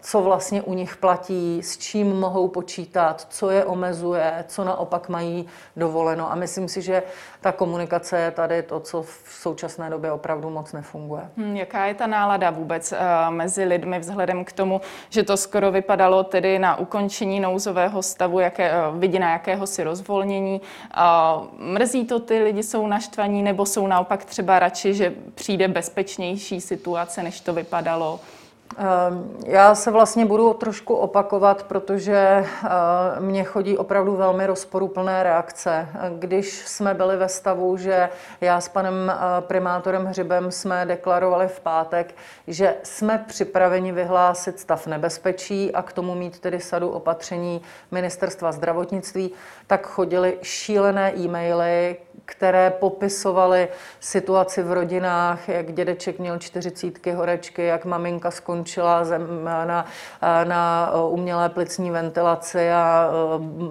co 0.00 0.22
vlastně 0.22 0.62
u 0.62 0.74
nich 0.74 0.96
platí, 0.96 1.62
s 1.62 1.78
čím 1.78 2.20
mohou 2.20 2.48
počítat, 2.48 3.26
co 3.30 3.50
je 3.50 3.64
omezuje, 3.64 4.44
co 4.48 4.64
naopak 4.64 5.08
mají 5.08 5.46
dovoleno. 5.76 6.32
A 6.32 6.34
myslím 6.34 6.68
si, 6.68 6.82
že 6.82 7.02
ta 7.40 7.52
komunikace 7.52 8.18
je 8.18 8.30
tady 8.30 8.62
to, 8.62 8.80
co 8.80 9.02
v 9.02 9.38
současné 9.40 9.90
době 9.90 10.12
opravdu 10.12 10.50
moc 10.50 10.72
nefunguje. 10.72 11.22
Hmm, 11.36 11.56
jaká 11.56 11.86
je 11.86 11.94
ta 11.94 12.06
nálada 12.06 12.50
vůbec 12.50 12.92
uh, 12.92 12.98
mezi 13.34 13.64
lidmi 13.64 13.98
vzhledem 13.98 14.44
k 14.44 14.52
tomu, 14.52 14.80
že 15.08 15.22
to 15.22 15.36
skoro 15.36 15.72
vypadalo 15.72 16.24
tedy 16.24 16.58
na 16.58 16.78
ukončení 16.78 17.40
nouzového 17.40 18.02
stavu, 18.02 18.40
jaké, 18.40 18.72
uh, 18.72 18.98
vidina 18.98 19.32
jakéhosi 19.32 19.84
rozvolnění. 19.84 20.60
Mrzí 21.58 22.04
to 22.04 22.20
ty 22.20 22.42
lidi, 22.42 22.62
jsou 22.62 22.86
naštvaní, 22.86 23.42
nebo 23.42 23.66
jsou 23.66 23.86
naopak 23.86 24.24
třeba 24.24 24.58
radši, 24.58 24.94
že 24.94 25.14
přijde 25.34 25.68
bezpečnější 25.68 26.60
situace, 26.60 27.22
než 27.22 27.40
to 27.40 27.52
vypadalo? 27.52 28.20
Ehm, 28.78 29.36
já 29.46 29.74
se 29.74 29.90
vlastně 29.90 30.26
budu 30.26 30.54
trošku 30.54 30.94
opakovat, 30.94 31.62
protože 31.62 32.16
eh, 32.16 32.68
mě 33.20 33.44
chodí 33.44 33.78
opravdu 33.78 34.16
velmi 34.16 34.46
rozporuplné 34.46 35.22
reakce. 35.22 35.88
Když 36.18 36.58
jsme 36.58 36.94
byli 36.94 37.16
ve 37.16 37.28
stavu, 37.28 37.76
že 37.76 38.08
já 38.40 38.60
s 38.60 38.68
panem 38.68 39.12
eh, 39.14 39.40
primátorem 39.40 40.06
Hřibem 40.06 40.50
jsme 40.50 40.86
deklarovali 40.86 41.48
v 41.48 41.60
pátek, 41.60 42.14
že 42.46 42.74
jsme 42.82 43.24
připraveni 43.28 43.92
vyhlásit 43.92 44.60
stav 44.60 44.86
nebezpečí 44.86 45.74
a 45.74 45.82
k 45.82 45.92
tomu 45.92 46.14
mít 46.14 46.38
tedy 46.38 46.60
sadu 46.60 46.90
opatření 46.90 47.62
ministerstva 47.90 48.52
zdravotnictví, 48.52 49.30
tak 49.66 49.86
chodili 49.86 50.38
šílené 50.42 51.12
e-maily, 51.16 51.96
které 52.24 52.70
popisovaly 52.70 53.68
situaci 54.00 54.62
v 54.62 54.72
rodinách, 54.72 55.48
jak 55.48 55.72
dědeček 55.72 56.18
měl 56.18 56.38
čtyřicítky 56.38 57.12
horečky, 57.12 57.64
jak 57.64 57.84
maminka 57.84 58.30
skončila 58.30 58.59
skončila 58.60 59.04
zem, 59.04 59.44
na, 59.44 59.86
na 60.44 60.92
umělé 61.08 61.48
plicní 61.48 61.90
ventilaci 61.90 62.70
a 62.70 63.10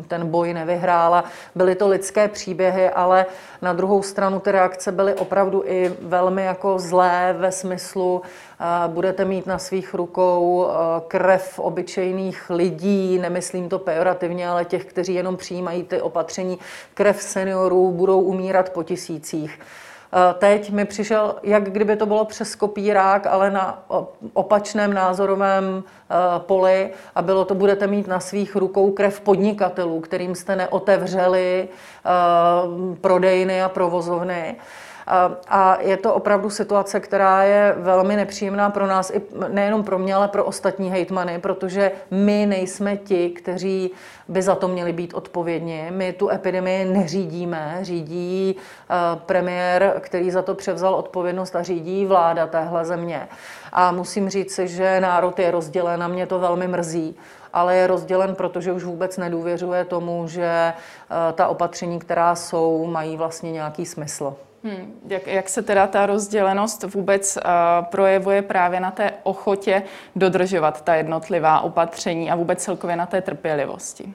ten 0.07 0.27
boj 0.29 0.53
nevyhrála. 0.53 1.23
Byly 1.55 1.75
to 1.75 1.87
lidské 1.87 2.27
příběhy, 2.27 2.89
ale 2.89 3.25
na 3.61 3.73
druhou 3.73 4.01
stranu 4.01 4.39
ty 4.39 4.51
reakce 4.51 4.91
byly 4.91 5.13
opravdu 5.13 5.63
i 5.65 5.93
velmi 6.01 6.45
jako 6.45 6.79
zlé 6.79 7.35
ve 7.37 7.51
smyslu, 7.51 8.21
budete 8.87 9.25
mít 9.25 9.47
na 9.47 9.57
svých 9.57 9.93
rukou 9.93 10.67
krev 11.07 11.59
obyčejných 11.59 12.49
lidí, 12.49 13.19
nemyslím 13.19 13.69
to 13.69 13.79
pejorativně, 13.79 14.49
ale 14.49 14.65
těch, 14.65 14.85
kteří 14.85 15.13
jenom 15.13 15.37
přijímají 15.37 15.83
ty 15.83 16.01
opatření, 16.01 16.59
krev 16.93 17.21
seniorů 17.21 17.91
budou 17.91 18.21
umírat 18.21 18.69
po 18.69 18.83
tisících. 18.83 19.59
Teď 20.37 20.71
mi 20.71 20.85
přišel, 20.85 21.35
jak 21.43 21.71
kdyby 21.71 21.95
to 21.95 22.05
bylo 22.05 22.25
přes 22.25 22.55
kopírák, 22.55 23.27
ale 23.27 23.51
na 23.51 23.83
opačném 24.33 24.93
názorovém 24.93 25.83
poli 26.37 26.89
a 27.15 27.21
bylo 27.21 27.45
to, 27.45 27.55
budete 27.55 27.87
mít 27.87 28.07
na 28.07 28.19
svých 28.19 28.55
rukou 28.55 28.91
krev 28.91 29.21
podnikatelů, 29.21 29.99
kterým 30.01 30.35
jste 30.35 30.55
neotevřeli 30.55 31.67
prodejny 33.01 33.63
a 33.63 33.69
provozovny. 33.69 34.55
A 35.47 35.77
je 35.79 35.97
to 35.97 36.13
opravdu 36.13 36.49
situace, 36.49 36.99
která 36.99 37.43
je 37.43 37.75
velmi 37.77 38.15
nepříjemná 38.15 38.69
pro 38.69 38.87
nás, 38.87 39.11
i 39.11 39.21
nejenom 39.47 39.83
pro 39.83 39.99
mě, 39.99 40.15
ale 40.15 40.27
pro 40.27 40.45
ostatní 40.45 40.91
hejtmany, 40.91 41.39
protože 41.39 41.91
my 42.11 42.45
nejsme 42.45 42.97
ti, 42.97 43.29
kteří 43.29 43.91
by 44.27 44.41
za 44.41 44.55
to 44.55 44.67
měli 44.67 44.93
být 44.93 45.13
odpovědní. 45.13 45.87
My 45.89 46.13
tu 46.13 46.29
epidemii 46.29 46.85
neřídíme, 46.85 47.77
řídí 47.81 48.55
premiér, 49.15 49.93
který 49.99 50.31
za 50.31 50.41
to 50.41 50.55
převzal 50.55 50.95
odpovědnost 50.95 51.55
a 51.55 51.63
řídí 51.63 52.05
vláda 52.05 52.47
téhle 52.47 52.85
země. 52.85 53.27
A 53.73 53.91
musím 53.91 54.29
říct, 54.29 54.59
že 54.59 55.01
národ 55.01 55.39
je 55.39 55.51
rozdělen 55.51 56.03
a 56.03 56.07
mě 56.07 56.27
to 56.27 56.39
velmi 56.39 56.67
mrzí 56.67 57.17
ale 57.53 57.75
je 57.75 57.87
rozdělen, 57.87 58.35
protože 58.35 58.71
už 58.71 58.83
vůbec 58.83 59.17
nedůvěřuje 59.17 59.85
tomu, 59.85 60.27
že 60.27 60.73
ta 61.33 61.47
opatření, 61.47 61.99
která 61.99 62.35
jsou, 62.35 62.85
mají 62.85 63.17
vlastně 63.17 63.51
nějaký 63.51 63.85
smysl. 63.85 64.35
Hmm. 64.63 64.99
Jak, 65.07 65.27
jak 65.27 65.49
se 65.49 65.61
teda 65.61 65.87
ta 65.87 66.05
rozdělenost 66.05 66.83
vůbec 66.83 67.37
uh, 67.37 67.85
projevuje 67.85 68.41
právě 68.41 68.79
na 68.79 68.91
té 68.91 69.11
ochotě 69.23 69.83
dodržovat 70.15 70.81
ta 70.81 70.95
jednotlivá 70.95 71.59
opatření 71.59 72.31
a 72.31 72.35
vůbec 72.35 72.63
celkově 72.63 72.95
na 72.95 73.05
té 73.05 73.21
trpělivosti? 73.21 74.13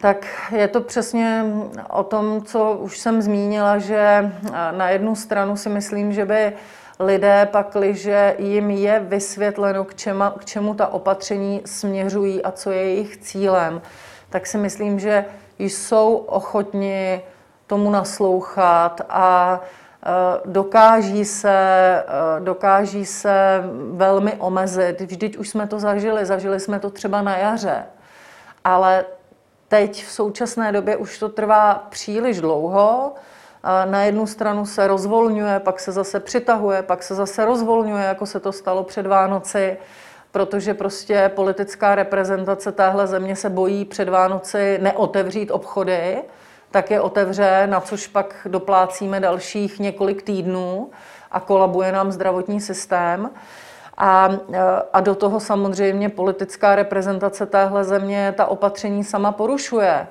Tak 0.00 0.26
je 0.56 0.68
to 0.68 0.80
přesně 0.80 1.44
o 1.90 2.02
tom, 2.02 2.42
co 2.42 2.72
už 2.72 2.98
jsem 2.98 3.22
zmínila, 3.22 3.78
že 3.78 4.32
na 4.70 4.90
jednu 4.90 5.14
stranu 5.14 5.56
si 5.56 5.68
myslím, 5.68 6.12
že 6.12 6.24
by 6.24 6.52
lidé 7.00 7.48
pakliže 7.50 8.34
jim 8.38 8.70
je 8.70 9.00
vysvětleno, 9.00 9.84
k, 9.84 9.94
čema, 9.94 10.34
k 10.38 10.44
čemu 10.44 10.74
ta 10.74 10.86
opatření 10.86 11.62
směřují 11.64 12.42
a 12.42 12.50
co 12.50 12.70
je 12.70 12.82
jejich 12.82 13.16
cílem, 13.16 13.82
tak 14.30 14.46
si 14.46 14.58
myslím, 14.58 14.98
že 14.98 15.24
jsou 15.58 16.16
ochotni 16.16 17.20
tomu 17.66 17.90
naslouchat 17.90 19.00
a 19.08 19.60
e, 19.60 20.50
dokáží 20.50 21.24
se, 21.24 21.50
e, 21.50 22.40
dokáží 22.40 23.06
se 23.06 23.62
velmi 23.90 24.32
omezit. 24.32 25.00
Vždyť 25.00 25.36
už 25.36 25.48
jsme 25.48 25.66
to 25.66 25.78
zažili, 25.78 26.26
zažili 26.26 26.60
jsme 26.60 26.80
to 26.80 26.90
třeba 26.90 27.22
na 27.22 27.36
jaře, 27.36 27.84
ale 28.64 29.04
teď 29.68 30.04
v 30.04 30.10
současné 30.10 30.72
době 30.72 30.96
už 30.96 31.18
to 31.18 31.28
trvá 31.28 31.86
příliš 31.90 32.40
dlouho. 32.40 33.14
Na 33.84 34.02
jednu 34.02 34.26
stranu 34.26 34.66
se 34.66 34.86
rozvolňuje, 34.86 35.60
pak 35.60 35.80
se 35.80 35.92
zase 35.92 36.20
přitahuje, 36.20 36.82
pak 36.82 37.02
se 37.02 37.14
zase 37.14 37.44
rozvolňuje, 37.44 38.04
jako 38.04 38.26
se 38.26 38.40
to 38.40 38.52
stalo 38.52 38.84
před 38.84 39.06
Vánoci, 39.06 39.76
protože 40.30 40.74
prostě 40.74 41.30
politická 41.34 41.94
reprezentace 41.94 42.72
téhle 42.72 43.06
země 43.06 43.36
se 43.36 43.50
bojí 43.50 43.84
před 43.84 44.08
Vánoci 44.08 44.78
neotevřít 44.82 45.50
obchody, 45.50 46.22
tak 46.70 46.90
je 46.90 47.00
otevře, 47.00 47.66
na 47.66 47.80
což 47.80 48.06
pak 48.06 48.46
doplácíme 48.48 49.20
dalších 49.20 49.80
několik 49.80 50.22
týdnů 50.22 50.90
a 51.30 51.40
kolabuje 51.40 51.92
nám 51.92 52.12
zdravotní 52.12 52.60
systém. 52.60 53.30
A, 53.98 54.30
a 54.92 55.00
do 55.00 55.14
toho 55.14 55.40
samozřejmě 55.40 56.08
politická 56.08 56.74
reprezentace 56.74 57.46
téhle 57.46 57.84
země 57.84 58.34
ta 58.36 58.46
opatření 58.46 59.04
sama 59.04 59.32
porušuje. 59.32 60.06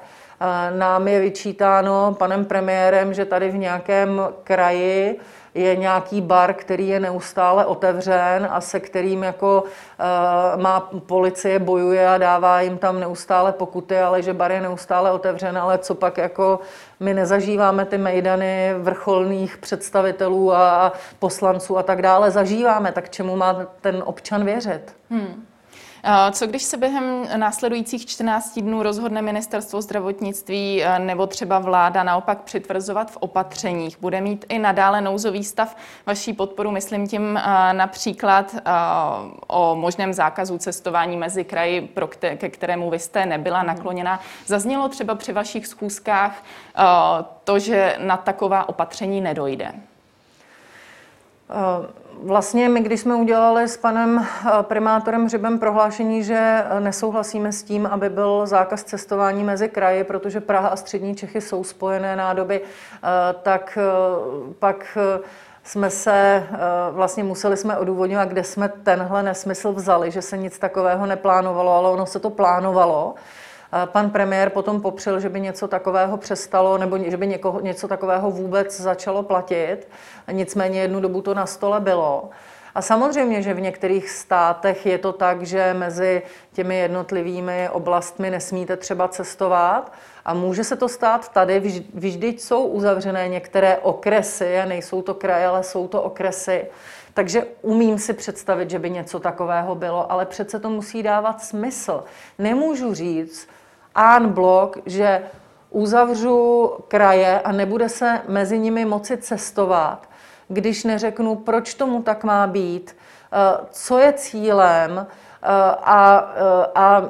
Nám 0.77 1.07
je 1.07 1.19
vyčítáno 1.19 2.15
panem 2.19 2.45
premiérem, 2.45 3.13
že 3.13 3.25
tady 3.25 3.49
v 3.49 3.57
nějakém 3.57 4.21
kraji 4.43 5.19
je 5.55 5.75
nějaký 5.75 6.21
bar, 6.21 6.53
který 6.53 6.87
je 6.87 6.99
neustále 6.99 7.65
otevřen 7.65 8.47
a 8.51 8.61
se 8.61 8.79
kterým 8.79 9.23
jako 9.23 9.63
uh, 9.63 10.61
má 10.61 10.79
policie 11.05 11.59
bojuje 11.59 12.09
a 12.09 12.17
dává 12.17 12.61
jim 12.61 12.77
tam 12.77 12.99
neustále 12.99 13.51
pokuty, 13.51 13.99
ale 13.99 14.21
že 14.21 14.33
bar 14.33 14.51
je 14.51 14.61
neustále 14.61 15.11
otevřen, 15.11 15.57
ale 15.57 15.77
co 15.77 15.95
pak 15.95 16.17
jako 16.17 16.59
my 16.99 17.13
nezažíváme 17.13 17.85
ty 17.85 17.97
mejdany 17.97 18.73
vrcholných 18.77 19.57
představitelů 19.57 20.53
a 20.53 20.93
poslanců 21.19 21.77
a 21.77 21.83
tak 21.83 22.01
dále, 22.01 22.31
zažíváme, 22.31 22.91
tak 22.91 23.09
čemu 23.09 23.35
má 23.35 23.65
ten 23.81 24.03
občan 24.05 24.45
věřit? 24.45 24.95
Hmm. 25.09 25.45
Co 26.31 26.47
když 26.47 26.63
se 26.63 26.77
během 26.77 27.27
následujících 27.35 28.05
14 28.05 28.59
dnů 28.59 28.83
rozhodne 28.83 29.21
ministerstvo 29.21 29.81
zdravotnictví 29.81 30.83
eh, 30.83 30.99
nebo 30.99 31.27
třeba 31.27 31.59
vláda 31.59 32.03
naopak 32.03 32.41
přitvrzovat 32.41 33.11
v 33.11 33.17
opatřeních? 33.17 33.99
Bude 33.99 34.21
mít 34.21 34.45
i 34.49 34.59
nadále 34.59 35.01
nouzový 35.01 35.43
stav 35.43 35.75
vaší 36.05 36.33
podporu, 36.33 36.71
myslím 36.71 37.07
tím 37.07 37.37
eh, 37.37 37.73
například 37.73 38.55
eh, 38.55 38.61
o 39.47 39.75
možném 39.75 40.13
zákazu 40.13 40.57
cestování 40.57 41.17
mezi 41.17 41.43
kraji, 41.43 41.81
pro 41.81 42.07
kte- 42.07 42.37
ke 42.37 42.49
kterému 42.49 42.89
vy 42.89 42.99
jste 42.99 43.25
nebyla 43.25 43.57
mhm. 43.57 43.67
nakloněna. 43.67 44.19
Zaznělo 44.45 44.89
třeba 44.89 45.15
při 45.15 45.33
vašich 45.33 45.67
schůzkách 45.67 46.43
to, 47.43 47.59
že 47.59 47.95
na 47.99 48.17
taková 48.17 48.69
opatření 48.69 49.21
nedojde? 49.21 49.71
Vlastně 52.23 52.69
my, 52.69 52.79
když 52.79 52.99
jsme 52.99 53.15
udělali 53.15 53.67
s 53.67 53.77
panem 53.77 54.19
eh, 54.19 54.49
primátorem 54.61 55.25
Hřibem 55.25 55.59
prohlášení, 55.59 56.23
že 56.23 56.63
eh, 56.65 56.79
nesouhlasíme 56.79 57.51
s 57.51 57.63
tím, 57.63 57.85
aby 57.85 58.09
byl 58.09 58.47
zákaz 58.47 58.83
cestování 58.83 59.43
mezi 59.43 59.69
kraji, 59.69 60.03
protože 60.03 60.39
Praha 60.41 60.69
a 60.69 60.75
střední 60.75 61.15
Čechy 61.15 61.41
jsou 61.41 61.63
spojené 61.63 62.15
nádoby, 62.15 62.61
eh, 62.61 63.07
tak 63.43 63.77
pak 64.59 64.97
jsme 65.63 65.89
se, 65.89 66.43
vlastně 66.91 67.23
museli 67.23 67.57
jsme 67.57 67.77
odůvodňovat, 67.77 68.27
kde 68.27 68.43
jsme 68.43 68.69
tenhle 68.69 69.23
nesmysl 69.23 69.71
vzali, 69.71 70.11
že 70.11 70.21
se 70.21 70.37
nic 70.37 70.59
takového 70.59 71.05
neplánovalo, 71.05 71.71
ale 71.71 71.89
ono 71.89 72.05
se 72.05 72.19
to 72.19 72.29
plánovalo. 72.29 73.15
Pan 73.85 74.09
premiér 74.09 74.49
potom 74.49 74.81
popřel, 74.81 75.19
že 75.19 75.29
by 75.29 75.41
něco 75.41 75.67
takového 75.67 76.17
přestalo, 76.17 76.77
nebo 76.77 76.97
že 76.97 77.17
by 77.17 77.27
někoho, 77.27 77.59
něco 77.59 77.87
takového 77.87 78.31
vůbec 78.31 78.79
začalo 78.79 79.23
platit. 79.23 79.87
Nicméně 80.31 80.81
jednu 80.81 80.99
dobu 80.99 81.21
to 81.21 81.33
na 81.33 81.45
stole 81.45 81.79
bylo. 81.79 82.29
A 82.75 82.81
samozřejmě, 82.81 83.41
že 83.41 83.53
v 83.53 83.61
některých 83.61 84.09
státech 84.09 84.85
je 84.85 84.97
to 84.97 85.13
tak, 85.13 85.43
že 85.43 85.73
mezi 85.73 86.21
těmi 86.53 86.77
jednotlivými 86.77 87.69
oblastmi 87.71 88.29
nesmíte 88.29 88.77
třeba 88.77 89.07
cestovat. 89.07 89.91
A 90.25 90.33
může 90.33 90.63
se 90.63 90.75
to 90.75 90.89
stát 90.89 91.29
tady, 91.29 91.83
vždyť 91.93 92.41
jsou 92.41 92.65
uzavřené 92.65 93.27
některé 93.27 93.77
okresy, 93.77 94.59
a 94.59 94.65
nejsou 94.65 95.01
to 95.01 95.13
kraje, 95.13 95.47
ale 95.47 95.63
jsou 95.63 95.87
to 95.87 96.01
okresy. 96.01 96.65
Takže 97.13 97.45
umím 97.61 97.99
si 97.99 98.13
představit, 98.13 98.69
že 98.69 98.79
by 98.79 98.89
něco 98.89 99.19
takového 99.19 99.75
bylo, 99.75 100.11
ale 100.11 100.25
přece 100.25 100.59
to 100.59 100.69
musí 100.69 101.03
dávat 101.03 101.41
smysl. 101.41 102.03
Nemůžu 102.39 102.93
říct, 102.93 103.47
an 103.95 104.29
blok, 104.29 104.77
že 104.85 105.23
uzavřu 105.69 106.71
kraje 106.87 107.39
a 107.39 107.51
nebude 107.51 107.89
se 107.89 108.21
mezi 108.27 108.59
nimi 108.59 108.85
moci 108.85 109.17
cestovat, 109.17 110.09
když 110.47 110.83
neřeknu, 110.83 111.35
proč 111.35 111.73
tomu 111.73 112.01
tak 112.01 112.23
má 112.23 112.47
být, 112.47 112.95
eh, 112.95 113.37
co 113.71 113.97
je 113.97 114.13
cílem, 114.13 115.07
eh, 115.07 115.47
a, 115.83 116.33
eh, 116.35 116.67
a 116.75 117.03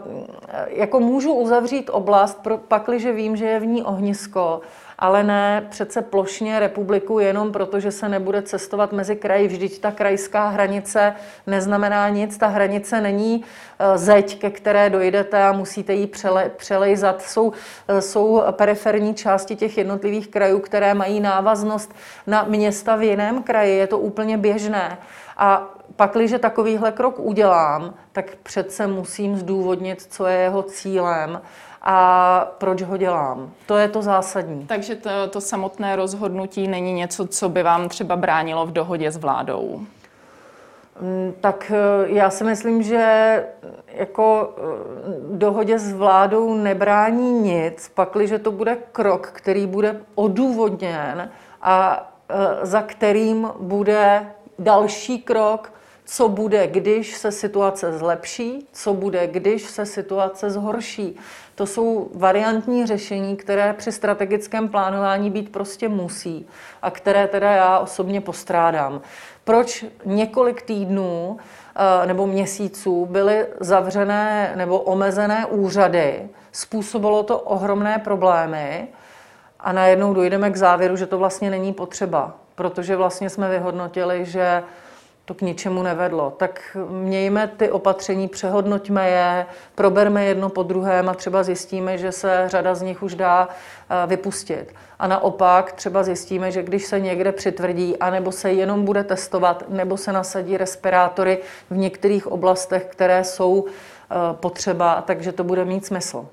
jako 0.68 1.00
můžu 1.00 1.34
uzavřít 1.34 1.90
oblast, 1.90 2.48
pakliže 2.68 3.12
vím, 3.12 3.36
že 3.36 3.46
je 3.46 3.60
v 3.60 3.66
ní 3.66 3.84
ohnisko, 3.84 4.62
ale 5.00 5.24
ne 5.24 5.68
přece 5.70 6.02
plošně 6.02 6.60
republiku 6.60 7.20
jenom 7.20 7.52
proto, 7.52 7.80
že 7.80 7.92
se 7.92 8.10
nebude 8.10 8.42
cestovat 8.42 8.92
mezi 8.92 9.16
kraji. 9.16 9.48
Vždyť 9.48 9.82
ta 9.82 9.92
krajská 9.92 10.48
hranice 10.48 11.16
neznamená 11.48 12.10
nic, 12.10 12.38
ta 12.38 12.48
hranice 12.48 13.02
není 13.02 13.44
eh, 13.80 13.98
zeď, 13.98 14.40
ke 14.40 14.50
které 14.50 14.90
dojdete 14.90 15.44
a 15.44 15.52
musíte 15.52 15.94
ji 15.94 16.08
přele, 16.08 16.50
přelejzat. 16.50 17.22
Jsou, 17.22 17.54
eh, 17.88 18.02
jsou 18.02 18.44
periferní 18.52 19.16
části 19.16 19.56
těch 19.56 19.78
jednotlivých 19.78 20.28
krajů, 20.28 20.60
které 20.60 20.94
mají 20.94 21.20
návaznost 21.20 21.94
na 22.28 22.44
města 22.44 22.96
v 22.96 23.04
jiném 23.04 23.44
kraji. 23.44 23.78
Je 23.78 23.88
to 23.88 24.00
úplně 24.00 24.38
běžné. 24.38 24.98
A 25.38 25.76
pakliže 25.96 26.40
takovýhle 26.40 26.92
krok 26.92 27.20
udělám, 27.20 27.94
tak 28.12 28.36
přece 28.44 28.88
musím 28.88 29.38
zdůvodnit, 29.38 30.02
co 30.02 30.26
je 30.26 30.38
jeho 30.38 30.64
cílem 30.64 31.42
a 31.86 32.52
proč 32.58 32.82
ho 32.82 32.98
dělám. 32.98 33.52
To 33.66 33.78
je 33.78 33.90
to 33.90 34.02
zásadní. 34.02 34.66
Takže 34.66 34.96
to, 34.96 35.10
to 35.30 35.42
samotné 35.42 35.96
rozhodnutí 35.96 36.68
není 36.68 36.94
něco, 36.94 37.28
co 37.28 37.50
by 37.50 37.64
vám 37.64 37.90
třeba 37.90 38.16
bránilo 38.16 38.66
v 38.66 38.72
dohodě 38.72 39.12
s 39.12 39.18
vládou? 39.18 39.82
Mm, 41.02 41.34
tak 41.42 41.72
eh, 41.76 42.08
já 42.08 42.30
si 42.30 42.44
myslím, 42.44 42.84
že 42.84 43.44
jako 43.88 44.54
eh, 44.58 44.62
dohodě 45.38 45.80
s 45.80 45.94
vládou 45.94 46.54
nebrání 46.54 47.32
nic, 47.32 47.92
pakliže 47.94 48.40
to 48.40 48.52
bude 48.52 48.78
krok, 48.92 49.28
který 49.28 49.68
bude 49.68 50.02
odůvodněn 50.16 51.30
a 51.62 52.08
za 52.62 52.82
kterým 52.82 53.50
bude 53.60 54.28
další 54.60 55.22
krok, 55.22 55.72
co 56.06 56.30
bude, 56.30 56.68
když 56.68 57.18
se 57.18 57.32
situace 57.32 57.98
zlepší, 57.98 58.68
co 58.72 58.94
bude, 58.94 59.28
když 59.28 59.64
se 59.64 59.86
situace 59.86 60.50
zhorší. 60.50 61.18
To 61.56 61.66
jsou 61.66 62.10
variantní 62.14 62.86
řešení, 62.86 63.36
které 63.36 63.74
při 63.74 63.92
strategickém 63.92 64.70
plánování 64.70 65.30
být 65.32 65.52
prostě 65.52 65.90
musí 65.90 66.48
a 66.82 66.92
které 66.92 67.28
teda 67.28 67.52
já 67.52 67.80
osobně 67.80 68.22
postrádám. 68.22 69.02
Proč 69.44 69.86
několik 70.06 70.62
týdnů 70.62 71.38
eh, 71.76 72.08
nebo 72.08 72.28
měsíců 72.28 73.06
byly 73.06 73.46
zavřené 73.60 74.54
nebo 74.56 74.80
omezené 74.80 75.46
úřady, 75.46 76.30
způsobilo 76.52 77.24
to 77.24 77.40
ohromné 77.40 78.00
problémy 78.00 78.88
a 79.60 79.72
najednou 79.72 80.14
dojdeme 80.14 80.52
k 80.52 80.56
závěru, 80.56 80.96
že 80.96 81.06
to 81.06 81.18
vlastně 81.18 81.50
není 81.50 81.74
potřeba, 81.74 82.36
protože 82.56 82.96
vlastně 82.96 83.30
jsme 83.30 83.50
vyhodnotili, 83.50 84.26
že 84.26 84.64
to 85.26 85.34
k 85.34 85.42
ničemu 85.42 85.84
nevedlo. 85.84 86.32
Tak 86.38 86.78
mějme 86.90 87.48
ty 87.48 87.72
opatření, 87.72 88.28
přehodnoťme 88.28 89.10
je, 89.10 89.46
proberme 89.76 90.26
jedno 90.26 90.50
po 90.50 90.64
druhém 90.64 91.10
a 91.10 91.14
třeba 91.14 91.44
zjistíme, 91.44 91.98
že 91.98 92.12
se 92.12 92.44
řada 92.48 92.76
z 92.76 92.82
nich 92.82 93.04
už 93.04 93.16
dá 93.16 93.48
eh, 93.50 94.08
vypustit. 94.08 94.74
A 95.00 95.08
naopak 95.08 95.72
třeba 95.72 96.04
zjistíme, 96.04 96.52
že 96.52 96.64
když 96.64 96.86
se 96.86 97.00
někde 97.00 97.32
přitvrdí, 97.32 97.98
anebo 97.98 98.32
se 98.32 98.52
jenom 98.52 98.86
bude 98.86 99.04
testovat, 99.04 99.64
nebo 99.70 99.98
se 99.98 100.12
nasadí 100.12 100.58
respirátory 100.58 101.38
v 101.70 101.78
některých 101.78 102.28
oblastech, 102.28 102.86
které 102.86 103.24
jsou 103.24 103.66
eh, 103.68 104.16
potřeba, 104.34 105.02
takže 105.02 105.32
to 105.32 105.44
bude 105.44 105.66
mít 105.66 105.86
smysl. 105.86 106.28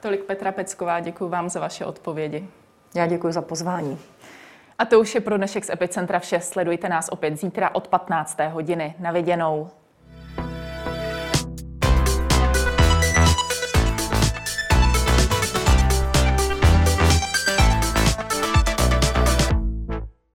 Tolik 0.00 0.24
Petra 0.24 0.52
Pecková, 0.52 1.00
děkuji 1.00 1.28
vám 1.28 1.48
za 1.48 1.60
vaše 1.60 1.84
odpovědi. 1.84 2.48
Já 2.94 3.06
děkuji 3.06 3.32
za 3.32 3.42
pozvání. 3.42 3.98
A 4.78 4.84
to 4.84 5.00
už 5.00 5.14
je 5.14 5.20
pro 5.20 5.36
dnešek 5.36 5.64
z 5.64 5.70
Epicentra 5.70 6.18
vše. 6.18 6.40
Sledujte 6.40 6.88
nás 6.88 7.08
opět 7.08 7.40
zítra 7.40 7.74
od 7.74 7.88
15. 7.88 8.38
hodiny. 8.52 8.94
Na 8.98 9.12
viděnou. 9.12 9.70